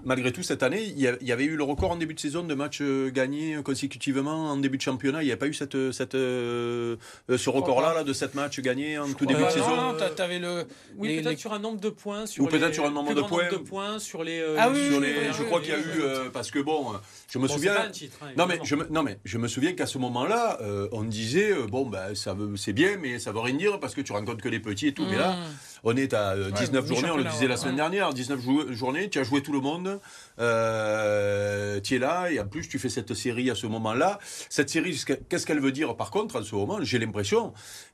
malgré 0.05 0.31
tout, 0.31 0.43
cette 0.43 0.61
année, 0.61 0.83
il 0.83 0.99
y, 0.99 1.31
avait 1.31 1.45
eu 1.45 1.55
le 1.55 1.63
record 1.63 1.91
en 1.91 1.95
début 1.95 2.13
de 2.13 2.19
saison 2.19 2.43
de 2.43 2.53
matchs 2.53 2.81
euh, 2.81 3.09
gagnés 3.09 3.57
consécutivement 3.63 4.51
en 4.51 4.57
début 4.57 4.77
de 4.77 4.83
championnat. 4.83 5.23
Il 5.23 5.25
n'y 5.25 5.31
a 5.31 5.37
pas 5.37 5.47
eu 5.47 5.53
cette, 5.53 5.91
cette, 5.91 6.13
euh, 6.13 6.97
ce 7.35 7.49
record-là 7.49 7.95
là, 7.95 8.03
de 8.03 8.13
7 8.13 8.35
matchs 8.35 8.59
gagnés 8.59 8.99
en 8.99 9.11
tout 9.13 9.25
début 9.25 9.43
de 9.43 9.49
saison. 9.49 9.75
Non, 9.75 9.95
tu 10.15 10.21
avais 10.21 10.37
le. 10.37 10.65
Oui, 10.97 11.21
peut-être 11.21 11.39
sur 11.39 11.53
un 11.53 11.59
nombre 11.59 11.79
de 11.79 11.89
points. 11.89 12.27
Sur 12.27 12.43
Ou 12.43 12.47
peut-être 12.47 12.75
sur 12.75 12.85
un 12.85 12.91
nombre 12.91 13.15
de 13.15 13.21
points. 13.21 13.49
de 13.49 13.57
points. 13.57 13.97
sur 13.97 14.23
les. 14.23 14.43
ah 14.57 14.69
oui, 14.69 14.89
sur 14.89 14.99
les, 14.99 15.33
je 15.33 15.43
crois 15.43 15.61
qu'il 15.61 15.69
y 15.69 15.73
a 15.73 15.79
eu. 15.79 16.29
parce 16.31 16.51
que 16.51 16.59
bon, 16.59 16.93
je 17.31 17.39
me 17.39 17.47
souviens. 17.47 17.73
Pas 17.73 17.85
un 17.85 17.89
titre, 17.89 18.17
hein, 18.21 18.31
non, 18.37 18.45
mais 18.45 18.59
je 18.63 18.75
me, 18.75 18.87
non, 18.89 19.03
mais 19.03 19.17
je 19.23 19.37
me 19.37 19.47
souviens 19.47 19.73
qu'à 19.73 19.87
ce 19.87 19.97
moment-là, 19.97 20.59
on 20.91 21.03
disait 21.03 21.53
bon, 21.69 21.87
ben, 21.87 22.13
ça 22.15 22.35
c'est 22.55 22.73
bien, 22.73 22.97
mais 23.01 23.19
ça 23.19 23.31
veut 23.31 23.39
rien 23.39 23.55
dire 23.55 23.79
parce 23.79 23.95
que 23.95 24.01
tu 24.01 24.11
rencontres 24.11 24.43
que 24.43 24.49
les 24.49 24.59
petits 24.59 24.87
et 24.87 24.93
tout. 24.93 25.05
Mais 25.09 25.17
là, 25.17 25.31
mmh. 25.31 25.45
on 25.83 25.95
est 25.95 26.13
à 26.13 26.35
19 26.35 26.87
journées, 26.87 27.11
on 27.11 27.17
le 27.17 27.23
disait 27.23 27.47
la 27.47 27.57
semaine 27.57 27.77
dernière. 27.77 28.13
19 28.13 28.39
journées, 28.71 29.09
tu 29.09 29.19
as 29.19 29.23
joué 29.23 29.41
tout 29.41 29.53
le 29.53 29.61
monde, 29.61 29.99
euh, 30.39 31.79
tu 31.81 31.95
es 31.95 31.99
là, 31.99 32.31
et 32.31 32.39
en 32.39 32.47
plus 32.47 32.67
tu 32.67 32.79
fais 32.79 32.89
cette 32.89 33.13
série 33.13 33.49
à 33.49 33.55
ce 33.55 33.67
moment-là. 33.67 34.19
Cette 34.49 34.69
série, 34.69 34.99
qu'est-ce 35.29 35.45
qu'elle 35.45 35.59
veut 35.59 35.71
dire? 35.71 35.95
Par 35.95 36.11
contre 36.11 36.39
en 36.39 36.43
ce 36.43 36.55
moment 36.55 36.79
J'ai 36.81 36.99
l'impression, 36.99 37.53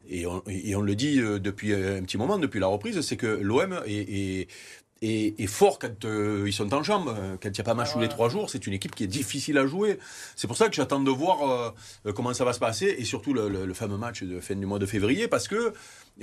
et 0.09 0.25
on, 0.25 0.41
le 0.81 0.95
dit 0.95 1.19
euh, 1.19 1.39
depuis 1.39 1.73
un 1.73 2.01
petit 2.03 2.17
moment, 2.17 2.37
depuis 2.37 2.59
la 2.59 2.67
reprise, 2.67 2.99
c'est 3.01 3.17
que 3.17 3.27
l'OM 3.27 3.81
est, 3.85 3.93
est 3.93 4.47
fort 5.47 5.79
quand 5.79 6.05
euh, 6.05 6.43
ils 6.47 6.53
sont 6.53 6.73
en 6.73 6.83
jambes. 6.83 7.15
Quand 7.41 7.49
il 7.49 7.53
n'y 7.53 7.59
a 7.59 7.63
pas 7.63 7.73
match 7.73 7.93
tous 7.93 7.99
les 7.99 8.09
trois 8.09 8.29
jours, 8.29 8.49
c'est 8.49 8.65
une 8.67 8.73
équipe 8.73 8.95
qui 8.95 9.03
est 9.03 9.07
difficile 9.07 9.57
à 9.57 9.65
jouer. 9.65 9.99
C'est 10.35 10.47
pour 10.47 10.57
ça 10.57 10.69
que 10.69 10.75
j'attends 10.75 10.99
de 10.99 11.11
voir 11.11 11.73
comment 12.15 12.33
ça 12.33 12.45
va 12.45 12.53
se 12.53 12.59
passer 12.59 12.95
et 12.97 13.05
surtout 13.05 13.33
le, 13.33 13.49
le, 13.65 13.73
fameux 13.73 13.97
match 13.97 14.23
de 14.23 14.39
fin 14.39 14.55
du 14.55 14.65
mois 14.65 14.79
de 14.79 14.85
février 14.85 15.27
parce 15.27 15.47
que 15.47 15.73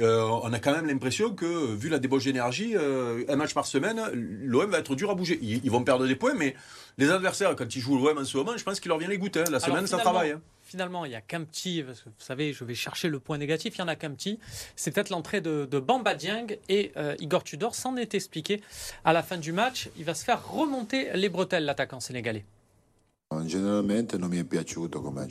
euh, 0.00 0.22
on 0.42 0.52
a 0.52 0.58
quand 0.58 0.72
même 0.72 0.86
l'impression 0.86 1.34
que, 1.34 1.74
vu 1.74 1.88
la 1.88 1.98
débauche 1.98 2.24
d'énergie, 2.24 2.72
euh, 2.74 3.24
un 3.28 3.36
match 3.36 3.54
par 3.54 3.66
semaine, 3.66 4.00
l'OM 4.12 4.70
va 4.70 4.78
être 4.78 4.94
dur 4.94 5.10
à 5.10 5.14
bouger. 5.14 5.38
Ils, 5.40 5.70
vont 5.70 5.84
perdre 5.84 6.06
des 6.06 6.16
points, 6.16 6.34
mais 6.34 6.56
les 6.98 7.10
adversaires, 7.10 7.54
quand 7.54 7.76
ils 7.76 7.80
jouent 7.80 7.96
l'OM 7.96 8.18
en 8.18 8.24
ce 8.24 8.36
moment, 8.36 8.56
je 8.56 8.64
pense 8.64 8.80
qu'il 8.80 8.88
leur 8.88 8.98
vient 8.98 9.08
les 9.08 9.18
gouttes. 9.18 9.36
Hein. 9.36 9.44
La 9.50 9.60
semaine, 9.60 9.86
ça 9.86 9.98
travaille. 9.98 10.32
Hein. 10.32 10.40
Finalement, 10.74 11.04
il 11.04 11.10
n'y 11.10 11.14
a 11.14 11.20
qu'un 11.20 11.44
petit, 11.44 11.84
parce 11.84 12.00
que 12.00 12.08
vous 12.08 12.14
savez, 12.18 12.52
je 12.52 12.64
vais 12.64 12.74
chercher 12.74 13.06
le 13.06 13.20
point 13.20 13.38
négatif, 13.38 13.76
il 13.76 13.80
n'y 13.80 13.84
en 13.84 13.86
a 13.86 13.94
qu'un 13.94 14.10
petit. 14.10 14.40
C'est 14.74 14.90
peut-être 14.90 15.10
l'entrée 15.10 15.40
de, 15.40 15.66
Bamba 15.78 16.16
Dieng 16.16 16.48
et 16.68 16.90
euh, 16.96 17.14
Igor 17.20 17.44
Tudor 17.44 17.76
s'en 17.76 17.96
est 17.96 18.12
expliqué 18.12 18.60
à 19.04 19.12
la 19.12 19.22
fin 19.22 19.36
du 19.36 19.52
match. 19.52 19.88
Il 19.96 20.04
va 20.04 20.14
se 20.14 20.24
faire 20.24 20.44
remonter 20.50 21.12
les 21.14 21.28
bretelles, 21.28 21.64
l'attaquant 21.64 22.00
sénégalais. 22.00 22.44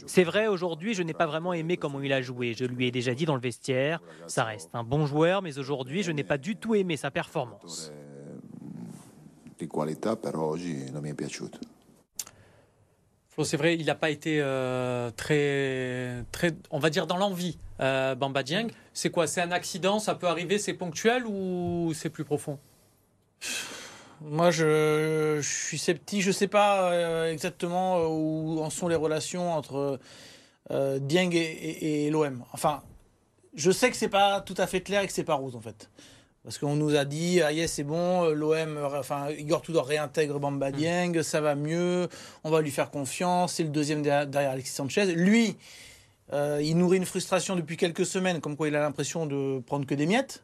C'est 0.08 0.24
vrai, 0.24 0.48
aujourd'hui, 0.48 0.94
je 0.94 1.04
n'ai 1.04 1.14
pas 1.14 1.26
vraiment 1.26 1.52
aimé 1.52 1.76
comment 1.76 2.00
il 2.00 2.14
a 2.14 2.22
joué. 2.22 2.54
Je 2.54 2.64
lui 2.64 2.88
ai 2.88 2.92
déjà 2.92 3.14
dit 3.14 3.26
dans 3.26 3.36
le 3.36 3.42
vestiaire, 3.42 4.02
ça 4.28 4.46
reste 4.46 4.70
un 4.74 4.86
bon 4.86 5.06
joueur, 5.06 5.42
mais 5.42 5.60
aujourd'hui, 5.60 6.04
je 6.04 6.14
n'ai 6.14 6.24
pas 6.24 6.38
du 6.38 6.56
tout 6.56 6.74
aimé 6.74 6.96
sa 6.96 7.12
performance. 7.12 7.92
C'est 13.42 13.58
vrai, 13.58 13.76
il 13.76 13.86
n'a 13.86 13.96
pas 13.96 14.12
été 14.12 14.40
euh, 14.42 15.10
très, 15.12 16.24
très, 16.32 16.52
on 16.70 16.78
va 16.78 16.92
dire, 16.92 17.08
dans 17.08 17.18
l'envie, 17.18 17.58
euh, 17.80 18.14
Bamba 18.14 18.44
Dieng. 18.44 18.68
C'est 18.94 19.10
quoi? 19.10 19.26
C'est 19.26 19.42
un 19.42 19.52
accident 19.52 19.98
Ça 19.98 20.14
peut 20.14 20.28
arriver 20.28 20.60
C'est 20.60 20.74
ponctuel 20.74 21.26
ou 21.26 21.92
c'est 21.96 22.10
plus 22.10 22.24
profond? 22.24 22.60
Moi, 24.22 24.52
je, 24.52 25.40
suis 25.42 25.78
sceptique. 25.78 26.22
Je 26.22 26.28
ne 26.28 26.34
sais 26.34 26.48
pas 26.48 26.92
euh, 26.92 27.32
exactement 27.32 28.06
où 28.08 28.62
en 28.62 28.70
sont 28.70 28.88
les 28.88 28.96
relations 28.96 29.52
entre 29.52 30.00
euh, 30.72 31.00
Dieng 31.00 31.32
et, 31.34 32.10
l'OM. 32.10 32.46
Enfin, 32.54 32.82
je 33.54 33.72
sais 33.72 33.90
que 33.90 33.98
c'est 33.98 34.10
pas 34.10 34.42
tout 34.42 34.56
à 34.58 34.68
fait 34.68 34.82
clair 34.82 35.02
et 35.02 35.08
que 35.08 35.14
c'est 35.14 35.24
pas 35.24 35.36
rose 35.36 35.56
en 35.56 35.62
fait. 35.62 35.90
Parce 36.44 36.58
qu'on 36.58 36.76
nous 36.76 36.96
a 36.96 37.06
dit, 37.06 37.42
ah 37.42 37.54
yes, 37.54 37.72
c'est 37.72 37.84
bon, 37.84 38.30
l'OM, 38.30 38.78
enfin, 38.96 39.30
Igor 39.32 39.62
Tudor 39.62 39.88
réintègre 39.88 40.40
Bamba 40.40 40.72
mm. 40.72 40.74
Dieng, 40.74 41.24
ça 41.24 41.40
va 41.40 41.56
mieux, 41.56 42.10
on 42.44 42.50
va 42.50 42.62
lui 42.62 42.72
faire 42.72 42.92
confiance, 42.92 43.54
c'est 43.54 43.64
le 43.64 43.70
deuxième 43.70 44.02
derrière, 44.02 44.52
Alexis 44.52 44.74
Sanchez. 44.74 45.06
Lui, 45.16 45.56
il 46.32 46.78
nourrit 46.78 46.98
une 46.98 47.06
frustration 47.06 47.56
depuis 47.56 47.78
quelques 47.78 48.06
semaines, 48.06 48.42
comme 48.42 48.58
quoi 48.58 48.68
il 48.68 48.76
a 48.76 48.82
l'impression 48.82 49.26
de 49.26 49.62
prendre 49.66 49.86
que 49.86 49.96
des 49.96 50.06
miettes. 50.06 50.44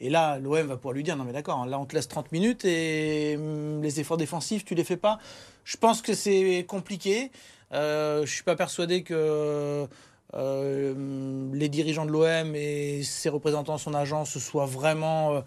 Et 0.00 0.08
là, 0.08 0.38
l'OM 0.38 0.66
va 0.66 0.76
pouvoir 0.76 0.94
lui 0.94 1.02
dire 1.02 1.16
non 1.16 1.24
mais 1.24 1.32
d'accord, 1.32 1.64
là 1.66 1.78
on 1.78 1.84
te 1.84 1.94
laisse 1.94 2.08
30 2.08 2.32
minutes 2.32 2.64
et 2.64 3.36
hum, 3.36 3.82
les 3.82 4.00
efforts 4.00 4.16
défensifs, 4.16 4.64
tu 4.64 4.74
les 4.74 4.84
fais 4.84 4.96
pas. 4.96 5.18
Je 5.64 5.76
pense 5.76 6.00
que 6.00 6.14
c'est 6.14 6.64
compliqué. 6.66 7.30
Euh, 7.72 8.24
je 8.24 8.32
suis 8.32 8.42
pas 8.42 8.56
persuadé 8.56 9.02
que 9.02 9.14
euh, 9.14 9.86
les 10.34 11.68
dirigeants 11.68 12.06
de 12.06 12.10
l'OM 12.10 12.54
et 12.54 13.02
ses 13.02 13.28
représentants, 13.28 13.78
son 13.78 13.94
agent, 13.94 14.24
se 14.24 14.38
soient 14.38 14.66
vraiment 14.66 15.34
euh, 15.34 15.40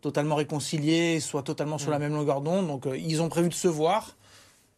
totalement 0.00 0.36
réconciliés, 0.36 1.20
soient 1.20 1.42
totalement 1.42 1.78
sur 1.78 1.90
la 1.90 1.98
mm. 1.98 2.02
même 2.02 2.14
longueur 2.14 2.40
d'onde. 2.40 2.66
Donc 2.66 2.86
euh, 2.86 2.96
ils 2.96 3.20
ont 3.22 3.28
prévu 3.28 3.48
de 3.48 3.54
se 3.54 3.68
voir 3.68 4.16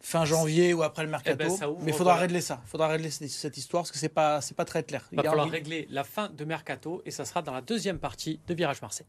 fin 0.02 0.24
janvier 0.24 0.72
ou 0.72 0.82
après 0.82 1.02
le 1.02 1.10
mercato. 1.10 1.36
Eh 1.38 1.60
ben, 1.60 1.76
mais 1.80 1.90
il 1.90 1.96
faudra 1.96 2.14
régler 2.14 2.40
ça. 2.40 2.60
Il 2.66 2.70
faudra 2.70 2.88
régler 2.88 3.10
cette 3.10 3.56
histoire 3.56 3.82
parce 3.82 3.92
que 3.92 3.98
c'est 3.98 4.08
pas 4.08 4.40
c'est 4.40 4.56
pas 4.56 4.64
très 4.64 4.82
clair. 4.82 5.06
Il 5.12 5.16
va 5.16 5.24
falloir 5.24 5.50
régler 5.50 5.86
la 5.90 6.04
fin 6.04 6.30
de 6.30 6.44
mercato 6.44 7.02
et 7.04 7.10
ça 7.10 7.24
sera 7.24 7.42
dans 7.42 7.52
la 7.52 7.60
deuxième 7.60 7.98
partie 7.98 8.40
de 8.46 8.54
Virage 8.54 8.80
Marseille. 8.80 9.06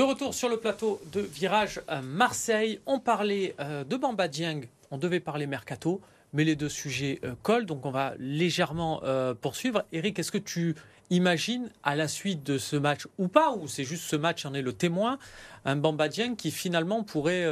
De 0.00 0.04
retour 0.04 0.32
sur 0.32 0.48
le 0.48 0.56
plateau 0.56 0.98
de 1.12 1.20
Virage 1.20 1.82
Marseille, 2.02 2.80
on 2.86 3.00
parlait 3.00 3.54
euh, 3.60 3.84
de 3.84 3.98
Bamba 3.98 4.28
Dieng, 4.28 4.62
on 4.90 4.96
devait 4.96 5.20
parler 5.20 5.46
mercato, 5.46 6.00
mais 6.32 6.42
les 6.42 6.56
deux 6.56 6.70
sujets 6.70 7.20
euh, 7.22 7.34
collent, 7.42 7.66
donc 7.66 7.84
on 7.84 7.90
va 7.90 8.14
légèrement 8.18 9.02
euh, 9.04 9.34
poursuivre. 9.34 9.84
Eric, 9.92 10.18
est-ce 10.18 10.32
que 10.32 10.38
tu 10.38 10.74
imagines 11.10 11.68
à 11.82 11.96
la 11.96 12.08
suite 12.08 12.42
de 12.42 12.56
ce 12.56 12.76
match 12.76 13.08
ou 13.18 13.28
pas, 13.28 13.52
ou 13.52 13.68
c'est 13.68 13.84
juste 13.84 14.04
ce 14.04 14.16
match 14.16 14.46
en 14.46 14.54
est 14.54 14.62
le 14.62 14.72
témoin, 14.72 15.18
un 15.66 15.76
Bamba 15.76 16.08
Dieng 16.08 16.34
qui 16.34 16.50
finalement 16.50 17.02
pourrait 17.02 17.46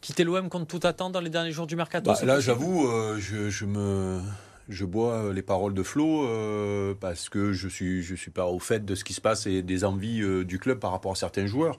quitter 0.00 0.24
l'OM 0.24 0.48
contre 0.48 0.68
toute 0.68 0.86
attente 0.86 1.12
dans 1.12 1.20
les 1.20 1.28
derniers 1.28 1.52
jours 1.52 1.66
du 1.66 1.76
mercato? 1.76 2.10
Bah, 2.10 2.18
Là, 2.24 2.40
j'avoue, 2.40 2.88
je, 3.18 3.66
me 3.66 4.18
je 4.72 4.84
bois 4.84 5.32
les 5.32 5.42
paroles 5.42 5.74
de 5.74 5.82
Flo 5.82 6.26
euh, 6.26 6.94
parce 6.98 7.28
que 7.28 7.52
je 7.52 7.68
suis 7.68 8.02
je 8.02 8.14
suis 8.14 8.30
pas 8.30 8.46
au 8.46 8.58
fait 8.58 8.84
de 8.84 8.94
ce 8.94 9.04
qui 9.04 9.12
se 9.12 9.20
passe 9.20 9.46
et 9.46 9.62
des 9.62 9.84
envies 9.84 10.22
euh, 10.22 10.44
du 10.44 10.58
club 10.58 10.78
par 10.78 10.90
rapport 10.90 11.12
à 11.12 11.14
certains 11.14 11.46
joueurs. 11.46 11.78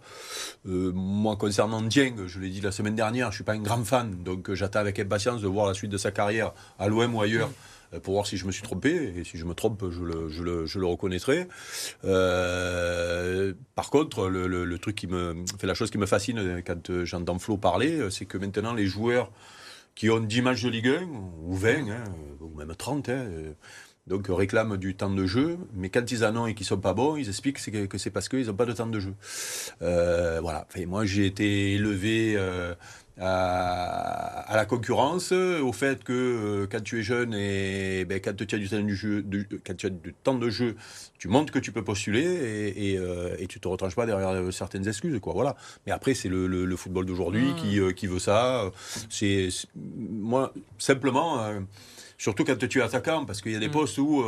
Euh, 0.67 0.91
moi 0.93 1.35
concernant 1.35 1.81
Dieng, 1.81 2.27
je 2.27 2.39
l'ai 2.39 2.49
dit 2.49 2.61
la 2.61 2.71
semaine 2.71 2.95
dernière, 2.95 3.31
je 3.31 3.35
suis 3.35 3.43
pas 3.43 3.53
un 3.53 3.61
grand 3.61 3.83
fan, 3.83 4.23
donc 4.23 4.53
j'attends 4.53 4.79
avec 4.79 4.99
impatience 4.99 5.41
de 5.41 5.47
voir 5.47 5.67
la 5.67 5.73
suite 5.73 5.91
de 5.91 5.97
sa 5.97 6.11
carrière 6.11 6.53
à 6.79 6.87
l'OM 6.87 7.15
ou 7.15 7.21
ailleurs. 7.21 7.49
Pour 8.01 8.15
voir 8.15 8.25
si 8.25 8.37
je 8.37 8.47
me 8.47 8.51
suis 8.51 8.63
trompé, 8.63 9.13
et 9.15 9.23
si 9.23 9.37
je 9.37 9.45
me 9.45 9.53
trompe, 9.53 9.85
je 9.91 10.01
le, 10.01 10.27
je 10.27 10.41
le, 10.41 10.65
je 10.65 10.79
le 10.79 10.87
reconnaîtrai. 10.87 11.47
par 12.01 13.89
contre, 13.91 14.29
le, 14.29 14.47
le, 14.47 14.65
le, 14.65 14.79
truc 14.79 14.95
qui 14.95 15.05
me 15.05 15.35
fait 15.59 15.67
la 15.67 15.75
chose 15.75 15.91
qui 15.91 15.99
me 15.99 16.07
fascine 16.07 16.63
quand 16.65 17.03
j'entends 17.03 17.37
Flo 17.37 17.57
parler, 17.57 18.09
c'est 18.09 18.25
que 18.25 18.39
maintenant 18.39 18.73
les 18.73 18.87
joueurs 18.87 19.29
qui 19.95 20.09
ont 20.09 20.19
10 20.19 20.41
matchs 20.41 20.63
de 20.63 20.69
Ligue 20.69 20.87
1, 20.87 21.03
ou 21.43 21.55
20, 21.55 21.89
hein, 21.89 22.03
ou 22.39 22.57
même 22.57 22.75
30, 22.75 23.09
hein, 23.09 23.25
donc 24.07 24.27
réclament 24.29 24.75
du 24.77 24.95
temps 24.95 25.09
de 25.09 25.25
jeu, 25.25 25.57
mais 25.73 25.89
quand 25.89 26.11
ils 26.11 26.25
en 26.25 26.35
ont 26.35 26.47
et 26.47 26.55
qu'ils 26.55 26.65
sont 26.65 26.79
pas 26.79 26.93
bons, 26.93 27.15
ils 27.15 27.29
expliquent 27.29 27.59
que 27.87 27.97
c'est 27.97 28.09
parce 28.09 28.27
qu'ils 28.27 28.47
n'ont 28.47 28.53
pas 28.53 28.65
de 28.65 28.73
temps 28.73 28.87
de 28.87 28.99
jeu. 28.99 29.13
Euh, 29.81 30.39
voilà. 30.41 30.67
moi, 30.87 31.05
j'ai 31.05 31.25
été 31.25 31.73
élevé 31.73 32.35
euh, 32.35 32.75
à, 33.19 34.55
la 34.55 34.65
concurrence, 34.65 35.31
au 35.31 35.71
fait 35.71 36.03
que 36.03 36.13
euh, 36.13 36.67
quand 36.69 36.81
tu 36.81 36.99
es 36.99 37.03
jeune 37.03 37.33
et 37.33 38.05
ben, 38.05 38.19
quand 38.19 38.35
tu 38.35 38.55
as 38.55 38.57
du 38.57 38.67
temps, 38.67 38.79
du 38.81 38.95
jeu, 38.95 39.23
quand 39.65 39.75
tu 39.75 39.85
as 39.85 39.89
du 39.89 40.13
temps 40.13 40.35
de 40.35 40.49
jeu, 40.49 40.75
tu 41.19 41.27
montres 41.27 41.53
que 41.53 41.59
tu 41.59 41.71
peux 41.71 41.83
postuler 41.83 42.23
et, 42.23 42.91
et, 42.91 42.97
euh, 42.97 43.35
et 43.37 43.47
tu 43.47 43.59
te 43.59 43.67
retranches 43.67 43.95
pas 43.95 44.05
derrière 44.05 44.51
certaines 44.51 44.87
excuses. 44.87 45.19
Quoi, 45.19 45.33
voilà. 45.33 45.55
Mais 45.85 45.91
après, 45.91 46.13
c'est 46.13 46.29
le, 46.29 46.47
le, 46.47 46.75
football 46.75 47.05
d'aujourd'hui 47.05 47.51
mmh. 47.51 47.55
qui, 47.55 47.79
euh, 47.79 47.91
qui, 47.91 48.07
veut 48.07 48.19
ça. 48.19 48.71
C'est 49.09 49.49
moi 49.75 50.53
simplement, 50.79 51.39
surtout 52.17 52.43
quand 52.43 52.57
tu 52.57 52.79
es 52.79 52.81
attaquant, 52.81 53.25
parce 53.25 53.41
qu'il 53.41 53.51
y 53.51 53.55
a 53.55 53.59
des 53.59 53.67
mmh. 53.67 53.71
postes 53.71 53.97
où 53.99 54.23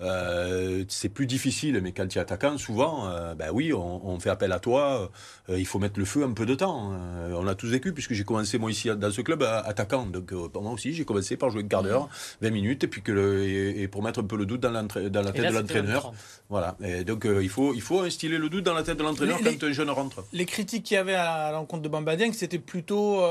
euh, 0.00 0.84
c'est 0.88 1.08
plus 1.08 1.26
difficile, 1.26 1.80
mais 1.82 1.92
quand 1.92 2.06
tu 2.06 2.18
es 2.18 2.20
attaquant, 2.20 2.56
souvent, 2.56 3.08
euh, 3.08 3.34
ben 3.34 3.50
oui, 3.52 3.72
on, 3.72 4.18
fait 4.20 4.30
appel 4.30 4.52
à 4.52 4.58
toi. 4.58 5.10
Euh, 5.48 5.58
il 5.58 5.66
faut 5.66 5.78
mettre 5.78 5.98
le 5.98 6.04
feu 6.04 6.24
un 6.24 6.32
peu 6.32 6.46
de 6.46 6.54
temps. 6.54 6.92
on 7.32 7.46
a 7.46 7.54
tous 7.54 7.68
vécu, 7.68 7.92
puisque 7.92 8.12
j'ai 8.14 8.24
commencé 8.24 8.58
moi 8.58 8.70
ici 8.70 8.88
dans 8.96 9.10
ce 9.10 9.20
club 9.20 9.42
attaquant. 9.42 10.06
Donc 10.06 10.32
moi 10.32 10.72
aussi, 10.72 10.92
j'ai 10.92 11.04
commencé 11.04 11.36
par 11.36 11.50
jouer 11.50 11.62
une 11.62 11.68
quart 11.68 11.82
d'heure, 11.82 12.08
20 12.42 12.50
minutes, 12.50 12.84
et 12.84 12.88
puis 12.88 13.02
que 13.02 13.12
le, 13.12 13.44
et, 13.44 13.88
pour 13.88 14.02
mettre 14.02 14.20
un 14.20 14.24
peu 14.24 14.36
le 14.36 14.46
doute 14.46 14.60
dans, 14.60 14.70
dans 14.70 15.22
la 15.22 15.32
tête 15.32 15.50
de 15.50 15.54
l'entraîneur. 15.54 16.12
Voilà. 16.48 16.76
Et 16.82 17.04
donc 17.04 17.26
il 17.26 17.48
faut 17.48 17.74
il 17.74 17.82
faut 17.82 18.00
instiller 18.00 18.38
le 18.38 18.48
doute 18.48 18.64
dans 18.64 18.74
la 18.74 18.82
tête 18.82 18.98
de 18.98 19.02
l'entraîneur 19.02 19.38
quand 19.42 19.64
un 19.64 19.72
jeune 19.72 19.90
rentre. 19.90 20.24
Les 20.32 20.46
critiques 20.46 20.84
qu'il 20.84 20.94
y 20.94 20.98
avait 20.98 21.14
à 21.14 21.50
l'encontre 21.52 21.82
de 21.82 21.88
Bamba 21.88 22.16
c'était 22.32 22.58
plutôt 22.58 23.22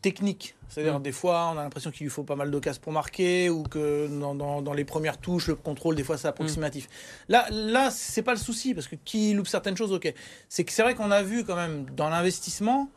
technique. 0.00 0.56
C'est-à-dire, 0.68 0.98
mm. 0.98 1.02
des 1.02 1.12
fois, 1.12 1.52
on 1.54 1.58
a 1.58 1.62
l'impression 1.62 1.90
qu'il 1.90 2.04
lui 2.04 2.10
faut 2.10 2.24
pas 2.24 2.36
mal 2.36 2.50
d'occasions 2.50 2.80
pour 2.82 2.92
marquer, 2.92 3.50
ou 3.50 3.62
que 3.62 4.08
dans, 4.08 4.74
les 4.74 4.84
premières 4.84 5.18
touches, 5.18 5.48
le 5.48 5.54
contrôle, 5.54 5.94
des 5.94 6.04
fois, 6.04 6.18
c'est 6.18 6.28
approximatif. 6.28 6.86
Mm. 6.86 7.32
Là, 7.32 7.46
là 7.50 7.90
c'est 7.90 8.22
pas 8.22 8.32
le 8.32 8.38
souci, 8.38 8.74
parce 8.74 8.88
que 8.88 8.96
qui 8.96 9.32
loupe 9.34 9.46
certaines 9.46 9.76
choses, 9.76 9.92
ok. 9.92 10.12
C'est 10.48 10.64
que 10.64 10.72
c'est 10.72 10.82
vrai 10.82 10.94
qu'on 10.94 11.10
a 11.10 11.22
vu 11.22 11.44
quand 11.44 11.56
même, 11.56 11.86
dans 11.96 12.08
l'investissement, 12.08 12.90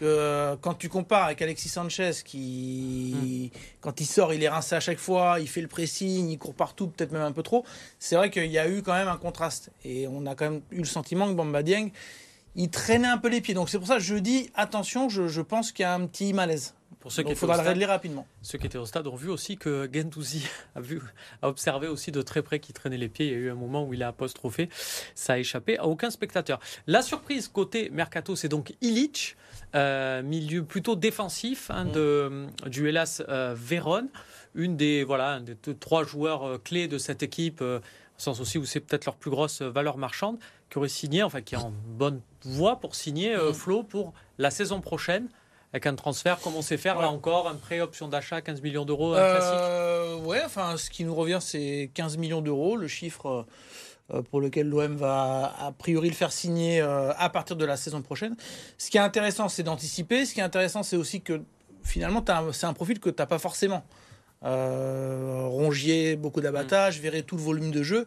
que 0.00 0.56
quand 0.60 0.74
tu 0.74 0.88
compares 0.88 1.24
avec 1.24 1.42
Alexis 1.42 1.68
Sanchez, 1.68 2.12
qui, 2.24 3.52
quand 3.80 4.00
il 4.00 4.06
sort, 4.06 4.32
il 4.32 4.42
est 4.42 4.48
rincé 4.48 4.74
à 4.74 4.80
chaque 4.80 4.98
fois, 4.98 5.38
il 5.38 5.48
fait 5.48 5.60
le 5.60 5.68
pressing, 5.68 6.28
il 6.28 6.38
court 6.38 6.54
partout, 6.54 6.88
peut-être 6.88 7.12
même 7.12 7.22
un 7.22 7.32
peu 7.32 7.42
trop. 7.42 7.64
C'est 7.98 8.16
vrai 8.16 8.30
qu'il 8.30 8.50
y 8.50 8.58
a 8.58 8.68
eu 8.68 8.82
quand 8.82 8.94
même 8.94 9.08
un 9.08 9.16
contraste. 9.16 9.70
Et 9.84 10.08
on 10.08 10.26
a 10.26 10.34
quand 10.34 10.50
même 10.50 10.62
eu 10.70 10.78
le 10.78 10.84
sentiment 10.84 11.28
que 11.28 11.34
Bamba 11.34 11.62
Dieng, 11.62 11.90
il 12.56 12.70
traînait 12.70 13.08
un 13.08 13.18
peu 13.18 13.28
les 13.28 13.40
pieds. 13.40 13.54
Donc 13.54 13.68
c'est 13.68 13.78
pour 13.78 13.86
ça 13.88 13.94
que 13.96 14.02
je 14.02 14.14
dis, 14.16 14.50
attention, 14.54 15.08
je, 15.08 15.28
je 15.28 15.40
pense 15.40 15.72
qu'il 15.72 15.82
y 15.84 15.86
a 15.86 15.94
un 15.94 16.06
petit 16.06 16.32
malaise. 16.32 16.74
Pour 17.00 17.10
ceux 17.10 17.22
qui 17.24 17.30
Il 17.30 17.32
étaient 17.32 17.40
faudra 17.40 17.56
au 17.56 17.58
le 17.58 17.62
stade- 17.64 17.72
régler 17.74 17.86
rapidement. 17.86 18.26
Ceux 18.42 18.58
qui 18.58 18.66
étaient 18.66 18.78
au 18.78 18.86
stade 18.86 19.08
ont 19.08 19.16
vu 19.16 19.28
aussi 19.28 19.56
que 19.56 19.90
Gendouzi 19.92 20.46
a, 20.76 20.80
vu, 20.80 21.00
a 21.42 21.48
observé 21.48 21.88
aussi 21.88 22.12
de 22.12 22.22
très 22.22 22.42
près 22.42 22.60
qu'il 22.60 22.74
traînait 22.76 22.96
les 22.96 23.08
pieds. 23.08 23.26
Il 23.26 23.32
y 23.32 23.34
a 23.34 23.38
eu 23.38 23.50
un 23.50 23.56
moment 23.56 23.84
où 23.84 23.92
il 23.92 24.04
a 24.04 24.08
apostrophé. 24.08 24.68
Ça 25.16 25.32
a 25.32 25.38
échappé 25.38 25.78
à 25.78 25.86
aucun 25.86 26.10
spectateur. 26.10 26.60
La 26.86 27.02
surprise 27.02 27.48
côté 27.48 27.90
Mercato, 27.90 28.36
c'est 28.36 28.48
donc 28.48 28.74
Illich, 28.82 29.34
euh, 29.74 30.22
milieu 30.22 30.62
plutôt 30.64 30.94
défensif 30.94 31.70
hein, 31.72 31.86
de, 31.86 32.46
du 32.66 32.88
Hellas 32.88 33.20
euh, 33.28 33.52
Vérone. 33.58 34.06
Une 34.54 34.76
des, 34.76 35.02
voilà, 35.02 35.30
un 35.30 35.40
des 35.40 35.54
deux- 35.56 35.74
trois 35.74 36.04
joueurs 36.04 36.44
euh, 36.46 36.58
clés 36.62 36.86
de 36.86 36.98
cette 36.98 37.22
équipe, 37.24 37.62
euh, 37.62 37.80
sens 38.22 38.40
aussi 38.40 38.58
où 38.58 38.64
c'est 38.64 38.80
peut-être 38.80 39.04
leur 39.04 39.16
plus 39.16 39.30
grosse 39.30 39.62
euh, 39.62 39.70
valeur 39.70 39.98
marchande, 39.98 40.38
qui 40.72 40.78
aurait 40.78 40.88
signé, 40.88 41.22
enfin 41.22 41.42
qui 41.42 41.54
est 41.54 41.58
en 41.58 41.72
bonne 41.86 42.20
voie 42.44 42.80
pour 42.80 42.94
signer 42.94 43.34
euh, 43.34 43.52
Flo 43.52 43.82
pour 43.82 44.12
la 44.38 44.50
saison 44.50 44.80
prochaine. 44.80 45.28
Avec 45.74 45.86
un 45.86 45.94
transfert, 45.94 46.38
comme 46.40 46.54
on 46.54 46.60
sait 46.60 46.76
faire 46.76 47.00
là 47.00 47.08
encore, 47.08 47.48
un 47.48 47.54
prêt 47.54 47.80
option 47.80 48.06
d'achat 48.06 48.42
15 48.42 48.60
millions 48.60 48.84
d'euros, 48.84 49.12
classique. 49.14 49.52
Euh, 49.54 50.18
ouais, 50.18 50.42
enfin, 50.44 50.76
ce 50.76 50.90
qui 50.90 51.02
nous 51.02 51.14
revient, 51.14 51.38
c'est 51.40 51.90
15 51.94 52.18
millions 52.18 52.42
d'euros, 52.42 52.76
le 52.76 52.88
chiffre 52.88 53.46
euh, 54.12 54.20
pour 54.20 54.42
lequel 54.42 54.68
l'OM 54.68 54.96
va 54.96 55.54
a 55.58 55.72
priori 55.72 56.10
le 56.10 56.14
faire 56.14 56.30
signer 56.30 56.82
à 56.82 57.30
partir 57.30 57.56
de 57.56 57.64
la 57.64 57.78
saison 57.78 58.02
prochaine. 58.02 58.36
Ce 58.76 58.90
qui 58.90 58.98
est 58.98 59.00
intéressant, 59.00 59.48
c'est 59.48 59.62
d'anticiper. 59.62 60.26
Ce 60.26 60.34
qui 60.34 60.40
est 60.40 60.42
intéressant, 60.42 60.82
c'est 60.82 60.96
aussi 60.96 61.22
que 61.22 61.40
finalement, 61.82 62.22
c'est 62.52 62.66
un 62.66 62.74
profil 62.74 63.00
que 63.00 63.08
tu 63.08 63.22
n'as 63.22 63.26
pas 63.26 63.38
forcément. 63.38 63.82
Euh, 64.44 65.44
Rongier, 65.46 66.16
beaucoup 66.16 66.40
d'abattage, 66.40 67.00
verrait 67.00 67.22
tout 67.22 67.36
le 67.36 67.42
volume 67.42 67.70
de 67.70 67.82
jeu. 67.82 68.06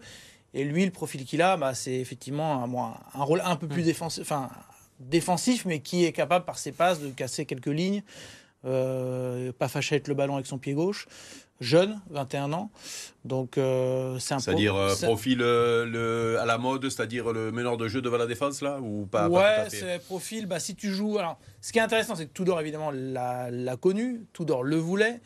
Et 0.54 0.64
lui, 0.64 0.86
le 0.86 0.92
profil 0.92 1.26
qu'il 1.26 1.42
a, 1.42 1.58
bah, 1.58 1.74
c'est 1.74 1.96
effectivement 1.96 2.64
un, 3.14 3.24
rôle 3.24 3.42
un 3.44 3.56
peu 3.56 3.68
plus 3.68 3.84
défensif, 3.84 4.22
enfin, 4.22 4.50
défensif, 5.00 5.66
mais 5.66 5.80
qui 5.80 6.06
est 6.06 6.14
capable 6.14 6.46
par 6.46 6.58
ses 6.58 6.72
passes 6.72 7.02
de 7.02 7.10
casser 7.10 7.46
quelques 7.46 7.66
lignes. 7.68 8.04
Euh, 8.66 9.52
pas 9.52 9.68
fâché 9.68 9.96
avec 9.96 10.08
le 10.08 10.16
ballon 10.16 10.36
avec 10.36 10.48
son 10.48 10.58
pied 10.58 10.74
gauche. 10.74 11.08
Jeune, 11.62 12.02
21 12.10 12.52
ans. 12.52 12.70
Donc, 13.24 13.58
euh, 13.58 14.20
c'est 14.20 14.34
un 14.34 14.40
C'est-à-dire 14.40 14.76
euh, 14.76 14.94
profil 15.02 15.40
euh, 15.42 15.86
le, 15.86 16.40
à 16.40 16.46
la 16.46 16.58
mode, 16.58 16.90
c'est-à-dire 16.90 17.32
le 17.32 17.52
meneur 17.52 17.78
de 17.78 17.88
jeu 17.88 18.02
devant 18.02 18.18
la 18.18 18.26
défense, 18.26 18.62
là 18.62 18.80
Ou 18.82 19.06
pas, 19.06 19.30
ouais, 19.30 19.70
c'est 19.70 20.00
profil. 20.04 20.48
Bah, 20.48 20.60
si 20.60 20.76
tu 20.76 20.92
joues. 20.92 21.18
Alors, 21.18 21.40
ce 21.62 21.72
qui 21.72 21.80
est 21.80 21.82
intéressant, 21.82 22.16
c'est 22.16 22.26
que 22.26 22.34
Tudor, 22.34 22.60
évidemment, 22.60 22.92
l'a 22.92 23.50
l'a 23.52 23.78
connu. 23.78 24.26
Tudor 24.34 24.64
le 24.64 24.76
voulait. 24.76 25.22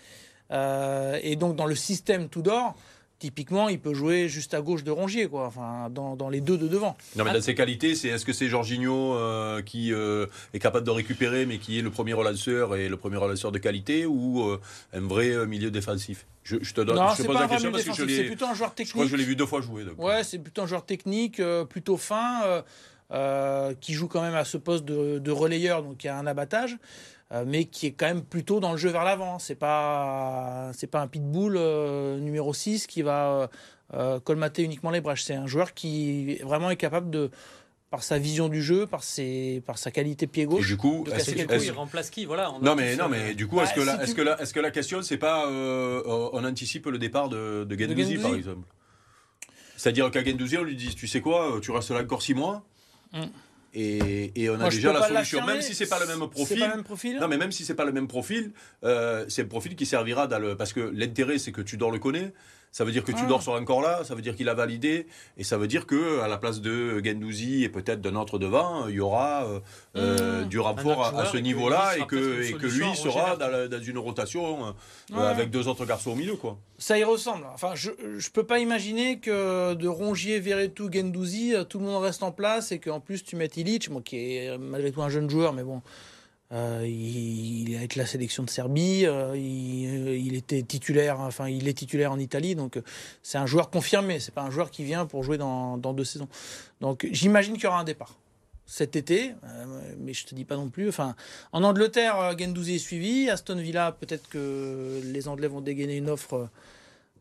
Euh, 0.51 1.20
et 1.22 1.36
donc, 1.36 1.56
dans 1.56 1.65
le 1.65 1.75
système 1.75 2.29
Tudor, 2.29 2.75
typiquement, 3.20 3.68
il 3.68 3.79
peut 3.79 3.94
jouer 3.94 4.29
juste 4.29 4.53
à 4.53 4.62
gauche 4.62 4.84
de 4.84 4.91
Rongier, 4.91 5.27
quoi. 5.27 5.46
Enfin, 5.48 5.89
dans, 5.91 6.15
dans 6.15 6.29
les 6.29 6.39
deux 6.41 6.58
de 6.58 6.68
devant. 6.70 6.96
Non, 7.18 7.24
mais 7.25 7.32
Ah. 7.32 7.34
dans 7.34 7.41
ses 7.41 7.53
qualités, 7.53 7.94
c'est 7.96 8.08
est-ce 8.08 8.25
que 8.25 8.32
c'est 8.34 8.48
Jorginho 8.48 9.13
euh, 9.15 9.62
qui 9.62 9.91
euh, 9.94 10.25
est 10.53 10.60
capable 10.60 10.86
de 10.86 10.91
récupérer, 10.91 11.46
mais 11.46 11.58
qui 11.58 11.77
est 11.77 11.82
le 11.82 11.91
premier 11.91 12.13
relanceur 12.13 12.75
et 12.77 12.88
le 12.88 12.96
premier 12.98 13.18
relanceur 13.18 13.51
de 13.51 13.58
qualité, 13.60 14.06
ou 14.06 14.44
euh, 14.50 14.60
un 14.94 15.01
vrai 15.01 15.46
milieu 15.46 15.70
défensif? 15.70 16.25
Je, 16.44 16.56
je 16.62 16.74
te 16.74 16.79
donne, 16.82 16.96
non, 16.96 17.10
je 17.10 17.22
te 17.22 17.27
pose 17.27 17.36
pas 17.36 17.41
la 17.41 17.48
question 17.50 17.72
parce 17.72 17.84
que 17.84 17.89
je 17.91 17.96
défensif, 17.98 18.15
c'est 18.15 18.22
l'ai, 18.24 18.27
plutôt 18.29 18.46
un 18.46 18.53
joueur 18.53 18.70
je 18.70 18.84
crois 18.84 18.86
que 18.86 18.91
technique. 18.94 19.10
je 19.12 19.15
l'ai 19.18 19.24
vu 19.25 19.36
deux 19.36 19.46
fois 19.46 19.62
jouer. 19.62 19.84
donc. 19.84 20.01
Ouais, 20.01 20.24
c'est 20.24 20.39
plutôt 20.39 20.62
un 20.62 20.65
joueur 20.68 20.86
technique, 20.86 21.41
plutôt 21.70 21.98
fin, 21.98 22.63
euh, 23.12 23.74
qui 23.80 23.94
joue 23.94 24.08
quand 24.08 24.22
même 24.22 24.36
à 24.36 24.46
ce 24.46 24.58
poste 24.58 24.86
de, 24.86 25.20
de 25.20 25.32
relayeur, 25.32 25.84
donc 25.84 26.04
il 26.04 26.08
y 26.08 26.10
a 26.10 26.18
un 26.18 26.28
abattage, 26.28 26.78
euh, 27.32 27.44
mais 27.48 27.66
qui 27.66 27.88
est 27.88 27.92
quand 27.92 28.08
même 28.08 28.24
plutôt 28.24 28.60
dans 28.60 28.72
le 28.72 28.78
jeu 28.78 28.89
vers 28.89 29.04
l'avant. 29.04 29.39
C'est 29.39 29.56
pas, 29.56 30.72
c'est 30.74 30.88
pas 30.88 31.01
un 31.01 31.08
pitbull 31.08 31.56
euh, 31.58 32.20
numéro 32.20 32.54
6 32.54 32.88
qui 32.88 33.01
va 33.01 33.50
colmater 34.24 34.62
uniquement 34.63 34.92
les 34.92 35.01
brèches. 35.01 35.24
C'est 35.24 35.34
un 35.34 35.48
joueur 35.48 35.74
qui 35.74 36.36
vraiment 36.44 36.70
est 36.70 36.75
capable 36.75 37.10
de, 37.10 37.32
par 37.89 38.04
sa 38.04 38.20
vision 38.20 38.48
du 38.50 38.62
jeu, 38.62 38.86
par, 38.86 39.04
ses, 39.04 39.63
par 39.66 39.78
sa 39.78 39.89
qualité 39.89 40.28
pied 40.28 40.44
Et 40.44 40.46
gauche. 40.46 40.68
du 40.68 40.78
coup, 40.78 41.04
de 41.06 41.10
est-ce 41.12 41.32
casser 41.34 41.48
coup, 41.48 41.54
il 41.63 41.72
remplace 41.72 42.10
qui 42.12 42.25
voilà, 42.25 42.51
on 42.54 42.60
non 42.60 42.75
mais 42.75 42.96
non 42.96 43.10
mais 43.10 43.33
du 43.33 43.48
coup 43.48 43.60
est-ce 43.62 43.72
bah, 43.72 43.75
que 43.75 43.81
si 43.81 43.88
la, 43.88 43.98
tu- 43.98 44.03
est-ce 44.03 44.16
que 44.16 44.22
la, 44.22 44.42
est-ce 44.42 44.53
que 44.53 44.60
la 44.60 44.72
question 44.72 45.01
c'est 45.01 45.18
pas 45.18 45.48
euh, 45.48 46.03
on 46.33 46.44
anticipe 46.44 46.86
le 46.86 47.00
départ 47.00 47.29
de, 47.29 47.66
par 48.22 48.36
exemple? 48.36 48.68
C'est-à-dire 49.75 50.12
qu'à 50.12 50.22
Guendouzi 50.24 50.57
on 50.57 50.64
lui 50.64 50.75
dit 50.75 50.94
tu 50.94 51.07
sais 51.07 51.22
quoi 51.22 51.60
tu 51.62 51.72
restes 51.72 51.90
là 51.92 52.01
encore 52.01 52.22
six 52.22 52.33
mois 52.36 52.64
Mm. 53.11 53.24
et, 53.74 54.43
et 54.43 54.50
on 54.50 54.55
a 54.55 54.57
Moi, 54.57 54.69
déjà 54.69 54.93
la 54.93 55.07
solution 55.07 55.45
même 55.45 55.61
si 55.61 55.74
c'est 55.74 55.87
pas 55.89 56.00
le 56.00 56.05
même 56.05 56.29
profil 56.29 56.59
pas 56.59 56.67
le 56.67 56.75
même 56.75 56.83
profil 56.83 57.17
Non, 57.19 57.27
mais 57.27 57.37
même 57.37 57.51
si 57.51 57.65
c'est 57.65 57.75
pas 57.75 57.85
le 57.85 57.91
même 57.91 58.07
profil, 58.07 58.51
euh, 58.83 59.25
c'est 59.29 59.43
un 59.43 59.48
profil 59.48 59.75
qui 59.75 59.85
servira 59.85 60.27
dans 60.27 60.39
le. 60.39 60.55
Parce 60.55 60.74
que 60.74 60.79
l'intérêt, 60.79 61.37
c'est 61.39 61.51
que 61.51 61.61
Tudor 61.61 61.91
le 61.91 62.00
connaît. 62.00 62.33
Ça 62.72 62.86
veut 62.86 62.92
dire 62.92 63.03
que 63.03 63.12
Ah. 63.16 63.20
Tudor 63.20 63.42
sera 63.42 63.60
encore 63.60 63.82
là. 63.82 64.03
Ça 64.03 64.14
veut 64.14 64.22
dire 64.22 64.36
qu'il 64.36 64.48
a 64.48 64.53
validé. 64.53 65.08
Et 65.38 65.44
ça 65.44 65.58
veut 65.58 65.68
dire 65.68 65.88
que 65.88 66.20
à 66.22 66.27
la 66.27 66.38
place 66.38 66.62
de 66.62 67.01
Gendouzi 67.03 67.64
et 67.64 67.70
peut-être 67.70 68.00
d'un 68.01 68.16
autre 68.16 68.38
devant, 68.38 68.88
il 68.88 68.96
y 68.96 69.00
aura 69.00 69.44
euh, 69.46 69.60
euh, 69.96 70.44
Mmh. 70.46 70.50
du 70.50 70.60
rapport 70.60 71.03
à, 71.18 71.25
ce 71.25 71.38
niveau-là 71.38 71.98
et 71.98 72.05
que, 72.05 72.44
et 72.44 72.53
lui 72.53 72.96
sera 72.96 73.36
dans, 73.36 73.48
la- 73.48 73.68
dans 73.68 73.82
une 73.82 73.98
rotation 73.98 74.68
euh, 74.68 74.72
Ouais. 75.12 75.25
avec 75.25 75.50
deux 75.50 75.68
autres 75.68 75.86
garçons 75.86 76.12
au 76.12 76.16
milieu, 76.16 76.36
quoi. 76.36 76.58
Ça 76.77 76.98
y 76.98 77.03
ressemble. 77.03 77.46
Enfin, 77.53 77.72
je 77.75 77.90
ne 77.90 78.32
peux 78.32 78.46
pas 78.46 78.60
imaginer 78.60 79.20
que 79.20 79.74
de 79.74 79.88
Rongier, 79.88 80.40
Verretou, 80.40 80.90
Gendouzi, 80.94 81.55
euh, 81.55 81.64
tout 81.64 81.79
le 81.79 81.86
monde 81.86 82.03
reste 82.03 82.22
en 82.24 82.32
place 82.32 82.72
et 82.72 82.79
qu'en 82.79 83.00
plus 83.00 83.24
tu 83.24 83.36
mettes 83.36 83.58
Illich, 83.58 83.90
bon, 83.90 84.01
qui 84.01 84.18
est 84.36 84.50
euh, 84.50 84.58
malgré 84.60 84.92
tout 84.92 85.01
un 85.01 85.10
jeune 85.10 85.29
joueur, 85.29 85.53
mais 85.53 85.64
bon, 85.64 85.82
euh, 86.51 86.83
il, 86.85 87.68
il 87.70 87.74
est 87.74 87.77
avec 87.77 87.96
la 87.96 88.05
sélection 88.05 88.44
de 88.44 88.50
Serbie, 88.50 89.05
euh, 89.05 89.35
il, 89.38 90.25
il 90.25 90.35
était 90.35 90.64
titulaire, 90.64 91.20
enfin 91.20 91.48
il 91.48 91.68
est 91.68 91.74
titulaire 91.74 92.12
en 92.12 92.20
Italie, 92.20 92.55
donc 92.55 92.77
euh, 92.77 92.81
c'est 93.22 93.38
un 93.38 93.46
joueur 93.46 93.70
confirmé. 93.70 94.20
C'est 94.20 94.33
pas 94.33 94.42
un 94.42 94.50
joueur 94.50 94.72
qui 94.72 94.83
vient 94.83 95.05
pour 95.05 95.24
jouer 95.24 95.38
dans, 95.38 95.77
dans 95.77 95.94
deux 95.94 96.05
saisons. 96.05 96.27
Donc 96.81 97.07
j'imagine 97.12 97.53
qu'il 97.53 97.66
y 97.66 97.68
aura 97.68 97.79
un 97.79 97.83
départ 97.83 98.18
cet 98.66 98.96
été, 98.96 99.31
euh, 99.46 99.94
mais 99.98 100.14
je 100.14 100.25
te 100.27 100.35
dis 100.35 100.46
pas 100.46 100.55
non 100.55 100.70
plus. 100.70 100.90
Enfin, 100.90 101.16
en 101.53 101.64
Angleterre, 101.64 102.35
Gendouzi 102.38 102.75
est 102.75 102.79
suivi. 102.79 103.27
Aston 103.29 103.55
Villa, 103.55 103.92
peut-être 104.00 104.29
que 104.29 105.01
les 105.05 105.27
Anglais 105.27 105.48
vont 105.48 105.62
dégainer 105.62 105.98
une 105.98 106.07
offre 106.09 106.50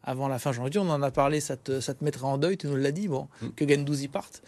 avant 0.03 0.29
la 0.29 0.38
fin 0.38 0.53
janvier. 0.53 0.79
On 0.79 0.91
en 0.91 1.01
a 1.03 1.11
parlé, 1.11 1.41
ça 1.41 1.57
te, 1.57 1.81
ça 1.81 1.95
te 1.95 2.05
mettra 2.05 2.27
en 2.29 2.37
deuil, 2.37 2.59
tu 2.59 2.67
nous 2.67 2.77
l'as 2.77 2.93
dit, 2.93 3.09
bon, 3.09 3.29
Mm. 3.41 3.49
que 3.57 3.67
Gendouzi 3.69 4.09
parte. 4.09 4.43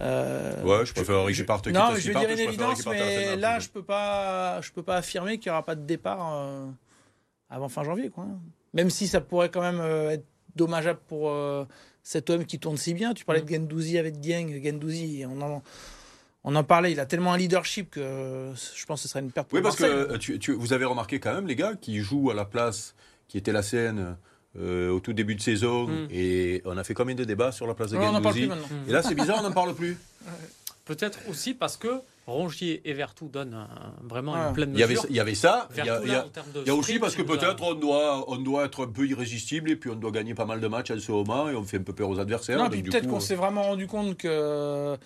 Euh, 0.00 0.62
Ouais, 0.64 0.84
je 0.86 0.92
préfère 0.92 1.26
qu'il 1.26 1.46
parte. 1.46 1.66
non, 1.68 1.92
mais 1.92 2.00
je 2.00 2.10
veux 2.12 2.18
dire 2.18 2.30
une 2.30 2.38
évidence, 2.38 2.86
mais 2.86 3.36
là, 3.36 3.58
je 3.58 3.68
peux 3.68 3.82
pas, 3.82 4.60
je 4.60 4.72
peux 4.72 4.82
pas 4.82 4.96
affirmer 4.96 5.38
qu'il 5.38 5.50
n'y 5.50 5.54
aura 5.54 5.64
pas 5.64 5.74
de 5.74 5.84
départ 5.84 6.34
euh, 6.34 6.66
avant 7.50 7.68
fin 7.68 7.84
janvier, 7.84 8.08
quoi. 8.10 8.26
Même 8.74 8.90
si 8.90 9.06
ça 9.06 9.20
pourrait 9.20 9.50
quand 9.50 9.60
même 9.60 9.80
euh, 9.80 10.10
être 10.10 10.24
dommageable 10.56 11.00
pour 11.06 11.30
euh, 11.30 11.64
cet 12.02 12.30
homme 12.30 12.46
qui 12.46 12.58
tourne 12.58 12.76
si 12.78 12.94
bien. 12.94 13.12
Tu 13.14 13.24
parlais 13.24 13.42
Mm. 13.42 13.44
de 13.44 13.50
Gendouzi 13.54 13.98
avec 13.98 14.18
Dieng, 14.18 14.60
Gendouzi, 14.64 15.24
on 15.28 15.40
en, 15.42 15.62
on 16.44 16.56
en 16.56 16.64
parlait. 16.64 16.92
Il 16.92 16.98
a 17.00 17.06
tellement 17.06 17.34
un 17.34 17.36
leadership 17.36 17.90
que 17.90 18.52
je 18.74 18.86
pense 18.86 19.00
que 19.00 19.02
ce 19.02 19.08
serait 19.08 19.20
une 19.20 19.30
perte 19.30 19.48
pour 19.48 19.56
Oui, 19.56 19.62
parce 19.62 19.76
que 19.76 19.82
Marseille. 20.06 20.18
tu, 20.18 20.38
tu- 20.38 20.52
vous 20.52 20.72
avez 20.72 20.84
remarqué 20.86 21.20
quand 21.20 21.34
même, 21.34 21.46
les 21.46 21.56
gars, 21.56 21.74
qui 21.80 21.98
jouent 21.98 22.30
à 22.30 22.34
la 22.34 22.44
place 22.46 22.94
qui 23.28 23.36
était 23.38 23.52
la 23.52 23.62
scène 23.62 24.16
euh, 24.58 24.90
au 24.90 25.00
tout 25.00 25.12
début 25.12 25.34
de 25.34 25.40
saison. 25.40 25.86
Mm. 25.86 26.08
Et 26.10 26.62
on 26.64 26.76
a 26.76 26.84
fait 26.84 26.94
combien 26.94 27.14
de 27.14 27.24
débats 27.24 27.52
sur 27.52 27.66
la 27.66 27.74
place 27.74 27.90
de 27.90 27.96
Ouais, 27.96 28.06
on 28.06 28.12
n'en 28.12 28.20
parle 28.22 28.34
plus 28.34 28.42
Gendouzi 28.42 28.60
maintenant. 28.62 28.76
Et 28.88 28.92
là, 28.92 29.02
c'est 29.02 29.14
bizarre, 29.14 29.38
on 29.40 29.42
n'en 29.48 29.52
parle 29.52 29.74
plus. 29.74 29.96
Peut-être 30.84 31.20
aussi 31.30 31.54
parce 31.54 31.76
que 31.76 32.00
Rongier 32.26 32.82
et 32.84 32.92
Vertou 32.92 33.28
donnent 33.28 33.54
un- 33.54 33.68
vraiment 34.08 34.32
Ouais. 34.34 34.46
une 34.48 34.52
pleine 34.52 34.70
Il 34.74 34.80
y 34.80 34.82
avait, 34.82 34.94
mesure. 34.94 35.06
il 35.10 35.16
y 35.16 35.20
avait 35.20 35.34
ça. 35.34 35.68
Il 35.76 35.84
y 35.84 35.88
a, 35.88 36.00
il 36.04 36.10
y 36.10 36.14
a- 36.14 36.24
en 36.24 36.28
termes 36.28 36.52
de 36.52 36.60
il 36.60 36.66
y 36.66 36.70
a 36.70 36.74
aussi 36.74 36.98
parce 36.98 37.14
que 37.16 37.22
peut-être 37.22 37.62
on 37.62 37.74
doit, 37.74 38.24
on 38.30 38.36
doit 38.36 38.64
être 38.64 38.84
un 38.84 38.88
peu 38.88 39.06
irrésistible 39.06 39.70
et 39.70 39.76
puis 39.76 39.90
on 39.90 39.94
doit 39.96 40.10
gagner 40.10 40.34
pas 40.34 40.44
mal 40.44 40.60
de 40.60 40.66
matchs 40.68 40.90
en 40.92 40.98
ce 41.00 41.10
moment 41.12 41.48
et 41.48 41.54
on 41.54 41.62
fait 41.64 41.78
un 41.78 41.82
peu 41.82 41.92
peur 41.92 42.08
aux 42.08 42.18
adversaires. 42.20 42.58
Non, 42.58 42.64
donc 42.64 42.72
puis 42.72 42.82
du 42.82 42.90
peut-être 42.90 43.08
qu'on 43.08 43.16
euh, 43.16 43.20
s'est 43.20 43.34
vraiment 43.36 43.62
rendu 43.62 43.86
compte 43.86 44.16
que 44.16 44.96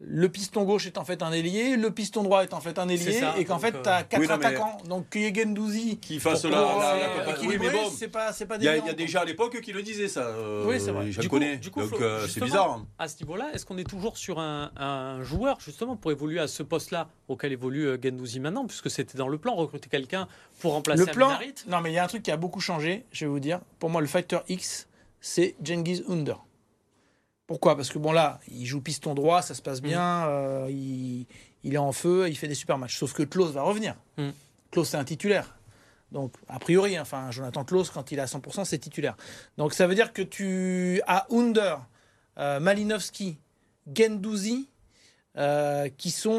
le 0.00 0.28
piston 0.28 0.64
gauche 0.64 0.86
est 0.86 0.98
en 0.98 1.04
fait 1.04 1.22
un 1.22 1.30
ailier, 1.32 1.76
le 1.76 1.90
piston 1.90 2.24
droit 2.24 2.42
est 2.42 2.52
en 2.52 2.60
fait 2.60 2.78
un 2.78 2.88
ailier, 2.88 3.12
ça, 3.12 3.34
et 3.38 3.44
qu'en 3.44 3.58
fait, 3.60 3.74
euh, 3.76 3.82
tu 3.82 3.88
as 3.88 4.02
quatre 4.02 4.20
oui, 4.20 4.26
non, 4.28 4.36
mais- 4.38 4.46
attaquants. 4.46 4.76
Donc, 4.88 5.08
qu'il 5.08 5.22
y 5.22 5.24
ait 5.26 5.34
Gendouzi 5.34 5.98
Qui 5.98 6.18
fasse 6.18 6.44
la, 6.44 6.50
la- 6.50 6.56
la- 7.26 7.40
oui, 7.40 7.56
mais 7.60 7.70
bon, 7.70 7.90
c'est 7.96 8.08
pas, 8.08 8.32
c'est 8.32 8.44
pas 8.46 8.56
il 8.56 8.64
y, 8.64 8.68
a, 8.68 8.72
évident, 8.72 8.86
il 8.86 8.88
y 8.88 8.90
a 8.90 8.94
quoi. 8.94 9.04
déjà 9.04 9.20
à 9.20 9.24
l'époque 9.24 9.60
qui 9.60 9.72
le 9.72 9.82
disait 9.82 10.08
ça. 10.08 10.26
euh, 10.26 10.64
Oui, 10.66 10.80
c'est 10.80 10.90
vrai. 10.90 11.10
Je 11.12 11.20
Du 11.20 11.26
le 11.26 11.30
coup- 11.30 11.36
connais. 11.36 11.56
du 11.58 11.70
coup, 11.70 11.80
donc 11.80 12.00
euh, 12.00 12.26
c'est 12.28 12.42
bizarre. 12.42 12.84
À 12.98 13.06
ce 13.08 13.22
niveau-là, 13.22 13.50
est-ce 13.54 13.64
qu'on 13.64 13.78
est 13.78 13.88
toujours 13.88 14.18
sur 14.18 14.40
un, 14.40 14.72
un 14.76 15.22
joueur 15.22 15.60
justement 15.60 15.96
pour 15.96 16.10
évoluer 16.10 16.40
à 16.40 16.48
ce 16.48 16.62
poste-là 16.64 17.08
auquel 17.28 17.52
évolue 17.52 17.96
Gendouzi 18.02 18.40
maintenant, 18.40 18.66
puisque 18.66 18.90
c'était 18.90 19.16
dans 19.16 19.28
le 19.28 19.38
plan 19.38 19.54
recruter 19.54 19.88
quelqu'un 19.88 20.26
pour 20.60 20.72
remplacer 20.72 21.04
Le 21.06 21.12
plan, 21.12 21.28
Aminarit 21.28 21.54
non 21.68 21.80
mais 21.80 21.92
il 21.92 21.94
y 21.94 21.98
a 21.98 22.04
un 22.04 22.08
truc 22.08 22.22
qui 22.24 22.30
a 22.32 22.36
beaucoup 22.36 22.60
changé, 22.60 23.04
je 23.12 23.24
vais 23.26 23.30
vous 23.30 23.40
dire. 23.40 23.60
Pour 23.78 23.90
moi, 23.90 24.00
le 24.00 24.06
facteur 24.08 24.42
X, 24.48 24.88
c'est 25.20 25.54
Genghis 25.62 26.02
Under. 26.08 26.44
Pourquoi? 27.46 27.76
Parce 27.76 27.90
que 27.90 27.98
bon 27.98 28.12
là, 28.12 28.40
il 28.48 28.64
joue 28.66 28.80
piston 28.80 29.14
droit, 29.14 29.42
ça 29.42 29.54
se 29.54 29.62
passe 29.62 29.80
Mm. 29.80 29.84
bien, 29.84 30.26
euh, 30.28 30.66
il, 30.70 31.26
il 31.62 31.74
est 31.74 31.78
en 31.78 31.92
feu, 31.92 32.28
il 32.28 32.36
fait 32.36 32.48
des 32.48 32.54
super 32.54 32.78
matchs. 32.78 32.98
Sauf 32.98 33.12
que 33.12 33.22
Klaus 33.22 33.52
va 33.52 33.62
revenir. 33.62 33.94
Mm. 34.16 34.30
Klaus, 34.70 34.88
c'est 34.88 34.96
un 34.96 35.04
titulaire. 35.04 35.56
Donc, 36.12 36.32
a 36.48 36.58
priori, 36.58 36.96
hein, 36.96 37.02
enfin, 37.02 37.30
Jonathan 37.30 37.64
Klaus, 37.64 37.90
quand 37.90 38.12
il 38.12 38.18
est 38.18 38.22
à 38.22 38.26
100%, 38.26 38.64
c'est 38.64 38.78
titulaire. 38.78 39.16
Donc, 39.58 39.74
ça 39.74 39.86
veut 39.86 39.94
dire 39.94 40.12
que 40.12 40.22
tu 40.22 41.02
as 41.06 41.26
Under, 41.30 41.80
euh, 42.38 42.60
Malinowski, 42.60 43.36
Gendouzi, 43.92 44.68
euh, 45.36 45.88
qui 45.98 46.10
sont 46.12 46.30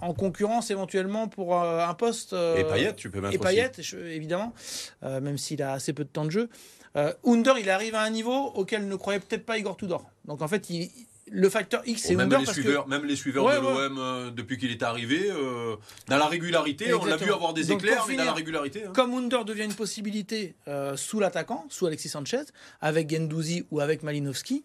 en 0.00 0.14
concurrence 0.14 0.70
éventuellement 0.70 1.28
pour 1.28 1.54
un 1.56 1.94
poste. 1.94 2.32
Et 2.32 2.64
Payet, 2.64 2.94
tu 2.94 3.10
peux 3.10 3.20
mettre 3.20 3.34
et. 3.34 3.38
Payet, 3.38 3.70
évidemment, 4.14 4.54
même 5.02 5.36
s'il 5.38 5.62
a 5.62 5.72
assez 5.72 5.92
peu 5.92 6.04
de 6.04 6.08
temps 6.08 6.24
de 6.24 6.30
jeu. 6.30 6.48
Euh, 6.96 7.12
Under, 7.26 7.58
il 7.58 7.70
arrive 7.70 7.94
à 7.94 8.02
un 8.02 8.10
niveau 8.10 8.32
auquel 8.54 8.86
ne 8.86 8.96
croyait 8.96 9.20
peut-être 9.20 9.46
pas 9.46 9.58
Igor 9.58 9.76
Tudor. 9.76 10.04
Donc 10.26 10.42
en 10.42 10.48
fait, 10.48 10.68
il- 10.70 10.90
le 11.34 11.48
facteur 11.48 11.80
X, 11.86 12.02
c'est 12.02 12.14
Même 12.14 12.26
Under 12.26 12.40
les, 12.40 12.44
parce 12.44 12.58
suiveurs, 12.58 12.86
même 12.88 13.06
les 13.06 13.16
suiveurs 13.16 13.44
Ouais, 13.46 13.54
de 13.54 13.60
ouais. 13.60 13.88
l'OM 13.88 13.98
euh, 13.98 14.30
depuis 14.30 14.58
qu'il 14.58 14.70
est 14.70 14.82
arrivé, 14.82 15.30
euh, 15.30 15.76
dans 16.08 16.18
la 16.18 16.26
régularité, 16.26 16.92
on 16.92 17.06
l'a 17.06 17.16
vu 17.16 17.32
avoir 17.32 17.54
des 17.54 17.64
Donc, 17.64 17.78
éclairs, 17.78 17.98
pour 18.00 18.08
mais 18.08 18.16
dans 18.16 18.20
finir, 18.22 18.32
la 18.32 18.36
régularité. 18.36 18.82
hein. 18.84 18.88
que 18.88 18.92
comme 18.92 19.14
Under 19.14 19.42
devient 19.46 19.64
une 19.64 19.72
possibilité 19.72 20.54
euh, 20.68 20.94
sous 20.98 21.20
l'attaquant, 21.20 21.64
sous 21.70 21.86
Alexis 21.86 22.10
Sanchez, 22.10 22.42
avec 22.82 23.08
Gendouzi 23.10 23.64
ou 23.70 23.80
avec 23.80 24.02
Malinowski, 24.02 24.62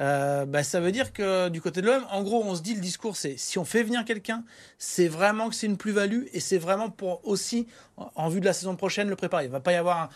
euh, 0.00 0.44
bah, 0.44 0.64
ça 0.64 0.80
veut 0.80 0.90
dire 0.90 1.12
que 1.12 1.50
du 1.50 1.60
côté 1.60 1.82
de 1.82 1.86
l'OM, 1.86 2.04
en 2.10 2.22
gros, 2.24 2.42
on 2.44 2.56
se 2.56 2.62
dit 2.62 2.74
le 2.74 2.80
discours, 2.80 3.14
c'est 3.16 3.36
si 3.36 3.56
on 3.58 3.64
fait 3.64 3.84
venir 3.84 4.04
quelqu'un, 4.04 4.42
c'est 4.78 5.08
vraiment 5.08 5.48
que 5.48 5.54
c'est 5.54 5.66
une 5.66 5.76
plus-value 5.76 6.24
et 6.32 6.40
c'est 6.40 6.58
vraiment 6.58 6.90
pour 6.90 7.20
aussi, 7.28 7.68
en, 7.96 8.10
en 8.16 8.28
vue 8.28 8.40
de 8.40 8.46
la 8.46 8.54
saison 8.54 8.74
prochaine, 8.74 9.08
le 9.08 9.14
préparer. 9.16 9.44
Il 9.44 9.50
va 9.50 9.60
pas 9.60 9.72
y 9.72 9.76
avoir 9.76 9.98
un, 10.02 10.08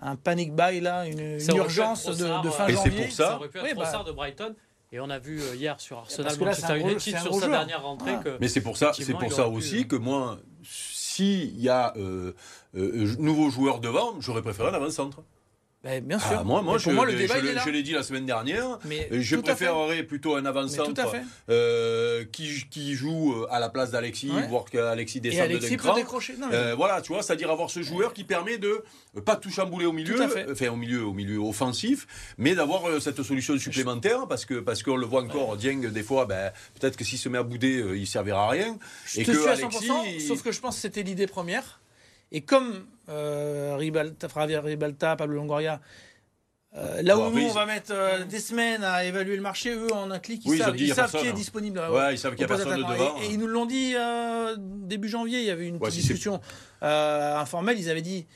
un 0.00 0.16
panic 0.16 0.54
buy 0.54 0.80
là, 0.80 1.06
une, 1.06 1.38
urgence 1.54 2.06
de, 2.06 2.26
fin 2.50 2.64
euh, 2.64 2.68
Et 2.68 2.76
c'est 2.76 2.84
janvier. 2.90 3.04
pour 3.04 3.12
ça- 3.12 3.24
Ça 3.28 3.36
aurait 3.36 3.48
pu 3.48 3.58
être 3.58 3.64
Oui, 3.64 3.70
bah, 3.76 4.04
de 4.04 4.12
Brighton. 4.12 4.54
Et 4.90 5.00
on 5.00 5.10
a 5.10 5.18
vu 5.18 5.40
euh, 5.42 5.54
hier 5.54 5.78
sur 5.80 5.98
Arsenal 5.98 6.34
Manchester 6.38 6.78
United 6.78 7.00
sur 7.00 7.18
sa 7.20 7.28
joueur. 7.28 7.50
dernière 7.50 7.82
rentrée 7.82 8.14
que 8.24 8.38
Mais 8.40 8.48
c'est 8.48 8.62
pour 8.62 8.76
ça, 8.76 8.92
c'est 8.94 9.12
pour 9.12 9.32
ça 9.32 9.44
pu, 9.44 9.50
aussi 9.50 9.80
euh, 9.80 9.84
que 9.84 9.96
moi, 9.96 10.38
s'il 10.62 11.60
y 11.60 11.68
a 11.68 11.92
euh, 11.96 12.32
euh, 12.74 13.14
nouveau 13.18 13.50
joueur 13.50 13.80
devant, 13.80 14.18
j'aurais 14.20 14.40
préféré 14.42 14.70
un 14.70 14.74
avant-centre. 14.74 15.22
Bah, 15.88 16.00
bien 16.00 16.18
sûr. 16.18 16.36
Ah, 16.40 16.44
moi, 16.44 16.62
moi, 16.62 16.78
je, 16.78 16.84
pour 16.84 16.92
moi, 16.92 17.06
le 17.06 17.14
débat, 17.14 17.34
je 17.40 17.70
l'ai 17.70 17.82
dit 17.82 17.92
la 17.92 18.02
semaine 18.02 18.26
dernière. 18.26 18.78
Mais 18.84 19.08
euh, 19.12 19.18
Je 19.20 19.36
préférerais 19.36 20.02
plutôt 20.02 20.34
un 20.36 20.44
avant-centre 20.44 21.14
euh, 21.48 22.24
qui, 22.30 22.64
qui 22.70 22.94
joue 22.94 23.32
euh, 23.34 23.46
à 23.50 23.58
la 23.60 23.68
place 23.68 23.90
d'Alexis, 23.90 24.30
Ouais. 24.30 24.46
voire 24.48 24.64
qu'Alexis 24.66 25.20
descende 25.20 25.40
Alexis 25.42 25.70
d'un 25.70 25.76
cran. 25.76 25.94
décrocher. 25.94 26.34
Non, 26.38 26.48
mais- 26.50 26.56
Euh, 26.56 26.74
voilà, 26.74 27.00
tu 27.00 27.12
vois, 27.12 27.22
c'est-à-dire 27.22 27.50
avoir 27.50 27.70
ce 27.70 27.82
joueur 27.82 28.12
qui 28.12 28.24
permet 28.24 28.58
de 28.58 28.82
pas 29.24 29.36
tout 29.36 29.50
chambouler 29.50 29.86
au 29.86 29.92
milieu, 29.92 30.16
enfin 30.22 30.68
au 30.68 30.76
milieu, 30.76 31.04
au 31.04 31.12
milieu 31.12 31.38
offensif, 31.38 32.06
mais 32.36 32.54
d'avoir 32.54 32.88
euh, 32.88 33.00
cette 33.00 33.22
solution 33.22 33.56
supplémentaire 33.58 34.26
parce 34.28 34.44
que 34.44 34.60
parce 34.60 34.82
qu'on 34.82 34.96
le 34.96 35.06
voit 35.06 35.22
encore, 35.22 35.56
Dieng 35.56 35.80
des 35.90 36.02
fois, 36.02 36.26
ben, 36.26 36.52
peut-être 36.78 36.96
que 36.96 37.04
s'il 37.04 37.18
se 37.18 37.28
met 37.28 37.38
à 37.38 37.42
bouder, 37.42 37.84
il 37.96 38.06
servira 38.06 38.44
à 38.46 38.50
rien. 38.50 38.78
Je 39.06 39.20
Et 39.20 39.24
te 39.24 39.30
que 39.32 39.38
suis 39.38 39.48
à 39.48 39.52
Alexis, 39.52 39.86
100%, 39.88 40.04
il- 40.06 40.20
sauf 40.20 40.42
que 40.42 40.52
je 40.52 40.60
pense 40.60 40.74
que 40.76 40.82
c'était 40.82 41.02
l'idée 41.02 41.26
première. 41.26 41.80
Et 42.32 42.42
comme 42.42 42.84
Ribalta, 43.08 44.28
Javier 44.34 44.58
Ribalta, 44.58 45.16
Pablo 45.16 45.36
Longoria, 45.36 45.80
euh, 46.76 47.00
là 47.02 47.16
Bon, 47.16 47.28
où 47.28 47.30
nous, 47.32 47.38
ils- 47.38 47.46
on 47.50 47.54
va 47.54 47.64
mettre 47.66 47.92
euh, 47.92 48.24
des 48.24 48.40
semaines 48.40 48.84
à 48.84 49.04
évaluer 49.04 49.36
le 49.36 49.42
marché, 49.42 49.72
eux, 49.74 49.92
en 49.92 50.10
un 50.10 50.18
clic, 50.18 50.42
ils 50.44 50.50
Oui, 50.50 50.58
savent, 50.58 50.74
qui 50.76 50.90
est 50.90 51.30
hein. 51.30 51.32
disponible. 51.32 51.78
euh, 51.78 51.90
Ouais, 51.90 52.14
ils 52.14 52.18
savent 52.18 52.34
qu'il 52.34 52.46
n'y 52.46 52.52
a 52.52 52.56
personne 52.56 52.76
de 52.76 52.82
devant. 52.82 53.16
Et, 53.22 53.26
et 53.26 53.30
ils 53.32 53.38
nous 53.38 53.46
l'ont 53.46 53.64
dit 53.66 53.94
euh, 53.96 54.54
début 54.58 55.08
janvier, 55.08 55.38
il 55.40 55.46
y 55.46 55.50
avait 55.50 55.66
une 55.66 55.74
Ouais, 55.76 55.80
petite 55.88 55.94
si 55.94 56.02
c'est- 56.02 56.12
discussion 56.12 56.40
euh, 56.82 57.36
informelle, 57.38 57.78
ils 57.78 57.88
avaient 57.90 58.02
dit 58.02 58.26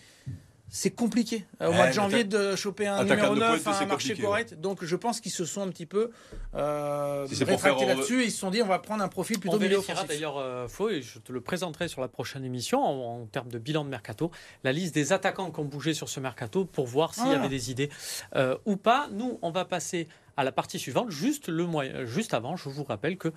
c'est 0.74 0.90
compliqué 0.90 1.44
euh, 1.60 1.66
au 1.66 1.70
Ouais, 1.70 1.76
mois 1.76 1.86
de 1.88 1.92
janvier 1.92 2.24
de 2.24 2.56
choper 2.56 2.86
un 2.86 3.04
numéro 3.04 3.34
de 3.34 3.40
9 3.40 3.62
pointe, 3.62 3.76
à 3.76 3.82
un 3.82 3.86
marché 3.86 4.16
correct. 4.16 4.54
Donc 4.58 4.82
je 4.84 4.96
pense 4.96 5.20
qu'ils 5.20 5.30
se 5.30 5.44
sont 5.44 5.60
un 5.60 5.68
petit 5.68 5.84
peu 5.84 6.10
euh, 6.54 7.26
Si 7.28 7.44
rétractés 7.44 7.84
faire- 7.84 7.88
là-dessus 7.94 8.24
ils 8.24 8.30
se 8.30 8.38
sont 8.38 8.50
dit 8.50 8.62
on 8.62 8.66
va 8.66 8.78
prendre 8.78 9.02
un 9.02 9.08
profil 9.08 9.38
plutôt 9.38 9.56
on 9.56 9.60
milieu 9.60 9.76
offensif. 9.78 10.06
d'ailleurs 10.08 10.38
euh, 10.38 10.68
Flo, 10.68 10.88
et 10.90 11.02
je 11.02 11.18
te 11.18 11.32
le 11.32 11.40
présenterai 11.40 11.88
sur 11.88 12.00
la 12.00 12.08
prochaine 12.08 12.44
émission 12.44 12.82
en, 12.82 13.22
en 13.22 13.26
termes 13.26 13.50
de 13.50 13.58
bilan 13.58 13.84
de 13.84 13.90
mercato, 13.90 14.30
la 14.64 14.72
liste 14.72 14.94
des 14.94 15.12
attaquants 15.12 15.50
qui 15.50 15.60
ont 15.60 15.64
bougé 15.64 15.94
sur 15.94 16.08
ce 16.08 16.20
mercato 16.20 16.64
pour 16.64 16.86
voir 16.86 17.14
s'il 17.14 17.26
y 17.26 17.34
Ah. 17.34 17.38
avait 17.38 17.48
des 17.48 17.70
idées 17.70 17.90
euh, 18.36 18.56
ou 18.64 18.76
pas. 18.76 19.08
Nous, 19.12 19.38
on 19.42 19.50
va 19.50 19.64
passer 19.64 20.08
à 20.36 20.44
la 20.44 20.52
partie 20.52 20.78
suivante. 20.78 21.10
Juste, 21.10 21.48
le 21.48 21.66
moyen, 21.66 22.04
juste 22.06 22.32
avant, 22.34 22.56
je 22.56 22.68
vous 22.68 22.84
rappelle 22.84 23.16
que 23.18 23.28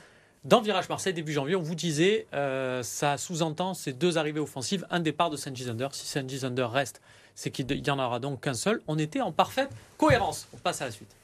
dans 0.46 0.62
Virage 0.62 0.88
Marseille, 0.90 1.14
début 1.14 1.34
janvier, 1.34 1.56
on 1.56 1.62
vous 1.62 1.76
disait, 1.76 2.28
euh, 2.34 2.84
ça 2.84 3.18
sous-entend 3.18 3.74
ces 3.74 3.94
deux 3.94 4.18
arrivées 4.18 4.40
offensives, 4.40 4.86
un 4.92 5.00
départ 5.00 5.30
de 5.32 5.38
Sanji 5.38 5.64
Zander. 5.64 5.88
Si 5.92 6.06
Sanji 6.06 6.38
Zander 6.40 6.68
reste, 6.72 7.02
c'est 7.36 7.52
qu'il 7.52 7.68
n'y 7.68 7.90
en 7.90 8.00
aura 8.00 8.20
donc 8.20 8.42
qu'un 8.42 8.54
seul. 8.54 8.82
On 8.88 8.98
était 8.98 9.22
en 9.22 9.32
parfaite 9.32 9.70
cohérence. 9.98 10.48
On 10.54 10.58
passe 10.58 10.82
à 10.82 10.86
la 10.86 10.92
suite. 10.92 11.16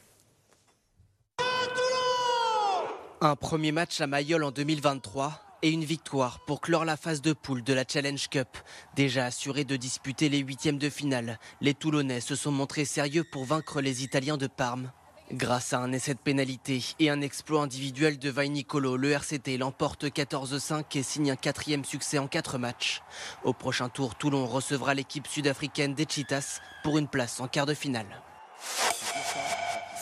Un 3.21 3.36
premier 3.36 3.71
match 3.71 4.02
à 4.02 4.08
Mayol 4.08 4.43
en 4.43 4.52
2023 4.52 5.39
et 5.62 5.69
une 5.69 5.84
victoire 5.84 6.39
pour 6.45 6.60
clore 6.60 6.86
la 6.86 6.97
phase 6.97 7.21
de 7.21 7.34
poule 7.34 7.63
de 7.63 7.74
la 7.74 7.84
Challenge 7.88 8.28
Cup. 8.30 8.47
Déjà 8.95 9.26
assurés 9.26 9.63
de 9.63 9.76
disputer 9.76 10.28
les 10.28 10.39
huitièmes 10.39 10.80
de 10.80 10.89
finale, 10.89 11.39
les 11.62 11.74
Toulonnais 11.74 12.19
se 12.19 12.36
sont 12.36 12.52
montrés 12.52 12.86
sérieux 12.86 13.24
pour 13.24 13.45
vaincre 13.45 13.80
les 13.82 14.04
Italiens 14.04 14.38
de 14.38 14.47
Parme. 14.47 14.91
Grâce 15.34 15.72
à 15.72 15.80
un 15.80 15.94
essai 15.94 16.13
de 16.13 16.20
pénalité 16.20 16.84
et 17.00 17.10
un 17.10 17.22
exploit 17.22 17.62
individuel 17.62 18.20
de 18.20 18.30
Vainicolo, 18.30 18.98
le 18.98 19.12
RCT 19.12 19.58
l'emporte 19.58 20.04
14-5 20.04 20.84
et 20.98 21.04
signe 21.04 21.32
un 21.32 21.38
quatrième 21.38 21.86
succès 21.86 22.17
en 22.17 22.28
quatre 22.28 22.58
matchs. 22.58 23.02
Au 23.46 23.54
prochain 23.54 23.88
tour, 23.88 24.15
Toulon 24.15 24.46
recevra 24.46 24.94
l'équipe 24.94 25.28
sud-africaine 25.28 25.94
des 25.94 26.06
Cheetahs 26.08 26.60
pour 26.84 26.98
une 26.98 27.08
place 27.08 27.39
en 27.39 27.48
quart 27.48 27.65
de 27.65 27.74
finale. 27.74 28.22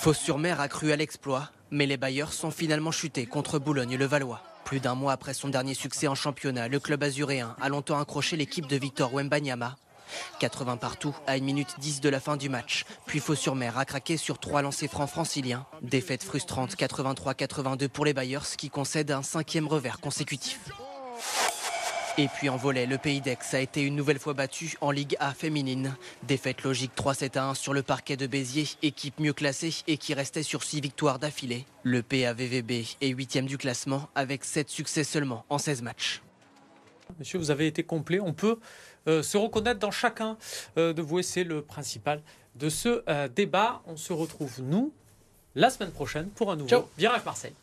Fos-sur-Mer 0.02 0.60
a 0.60 0.68
cru 0.68 0.92
à 0.92 0.96
l'exploit, 0.96 1.52
mais 1.70 1.86
les 1.86 1.98
Bayers 1.98 2.32
sont 2.32 2.52
finalement 2.52 2.92
chutés 2.92 3.28
contre 3.28 3.60
Boulogne-le-Valois. 3.60 4.42
Plus 4.66 4.80
d'un 4.80 4.96
mois 4.96 5.14
après 5.14 5.36
son 5.36 5.50
dernier 5.50 5.76
succès 5.76 6.08
en 6.08 6.16
championnat, 6.16 6.68
le 6.68 6.80
club 6.80 7.04
azuréen 7.04 7.56
a 7.62 7.70
longtemps 7.70 8.00
accroché 8.00 8.36
l'équipe 8.36 8.68
de 8.68 8.78
Victor 8.78 9.14
Wembanyama. 9.14 9.76
80 10.40 10.78
partout 10.78 11.16
à 11.28 11.34
1 11.34 11.40
minute 11.40 11.76
10 11.80 12.02
de 12.02 12.10
la 12.10 12.20
fin 12.20 12.38
du 12.38 12.50
match. 12.50 12.86
Puis 13.06 13.20
Fos-sur-Mer 13.20 13.78
a 13.78 13.86
craqué 13.86 14.18
sur 14.18 14.40
trois 14.40 14.62
lancers 14.62 14.90
francs 14.90 15.10
franciliens. 15.10 15.66
Défaite 15.82 16.24
frustrante 16.24 16.76
83-82 16.76 17.88
pour 17.88 18.06
les 18.06 18.14
Bayers 18.14 18.56
qui 18.58 18.70
concèdent 18.70 19.12
un 19.12 19.24
cinquième 19.24 19.68
revers 19.68 20.00
consécutif. 20.00 20.60
Et 22.18 22.28
puis 22.28 22.50
en 22.50 22.58
volet, 22.58 22.86
le 22.86 22.98
Pays 22.98 23.22
d'Aix 23.22 23.38
a 23.54 23.60
été 23.60 23.82
une 23.82 23.96
nouvelle 23.96 24.20
fois 24.20 24.34
battu 24.34 24.76
en 24.82 24.92
Ligue 24.92 25.16
A 25.22 25.34
féminine. 25.34 25.96
Défaite 26.24 26.64
logique 26.64 26.92
3-7 26.98 27.38
à 27.38 27.46
1 27.46 27.54
sur 27.54 27.74
le 27.74 27.82
parquet 27.82 28.18
de 28.18 28.28
Béziers, 28.28 28.68
équipe 28.82 29.22
mieux 29.22 29.32
classée 29.32 29.74
et 29.88 29.96
qui 29.96 30.14
restait 30.14 30.44
sur 30.44 30.64
6 30.64 30.82
victoires 30.82 31.18
d'affilée. 31.18 31.66
Le 31.84 32.04
PAVVB 32.04 32.72
est 33.00 33.08
8 33.08 33.46
du 33.46 33.58
classement 33.58 34.10
avec 34.16 34.44
7 34.44 34.70
succès 34.70 35.06
seulement 35.06 35.46
en 35.48 35.60
16 35.60 35.82
matchs. 35.82 36.22
Monsieur, 37.18 37.40
vous 37.40 37.52
avez 37.52 37.68
été 37.68 37.84
complet. 37.84 38.20
On 38.20 38.34
peut 38.34 38.60
euh, 39.08 39.24
se 39.24 39.38
reconnaître 39.38 39.80
dans 39.80 39.92
chacun 39.92 40.38
euh, 40.78 40.94
de 40.94 41.02
vous. 41.02 41.20
Et 41.20 41.24
c'est 41.24 41.44
le 41.44 41.62
principal 41.62 42.22
de 42.56 42.70
ce 42.70 43.04
euh, 43.10 43.28
débat. 43.28 43.82
On 43.88 43.98
se 43.98 44.14
retrouve, 44.14 44.62
nous, 44.62 44.92
la 45.56 45.70
semaine 45.70 45.92
prochaine 45.92 46.28
pour 46.30 46.52
un 46.52 46.56
nouveau 46.56 46.70
Ciao. 46.70 46.90
Virage 46.98 47.26
Marseille. 47.26 47.54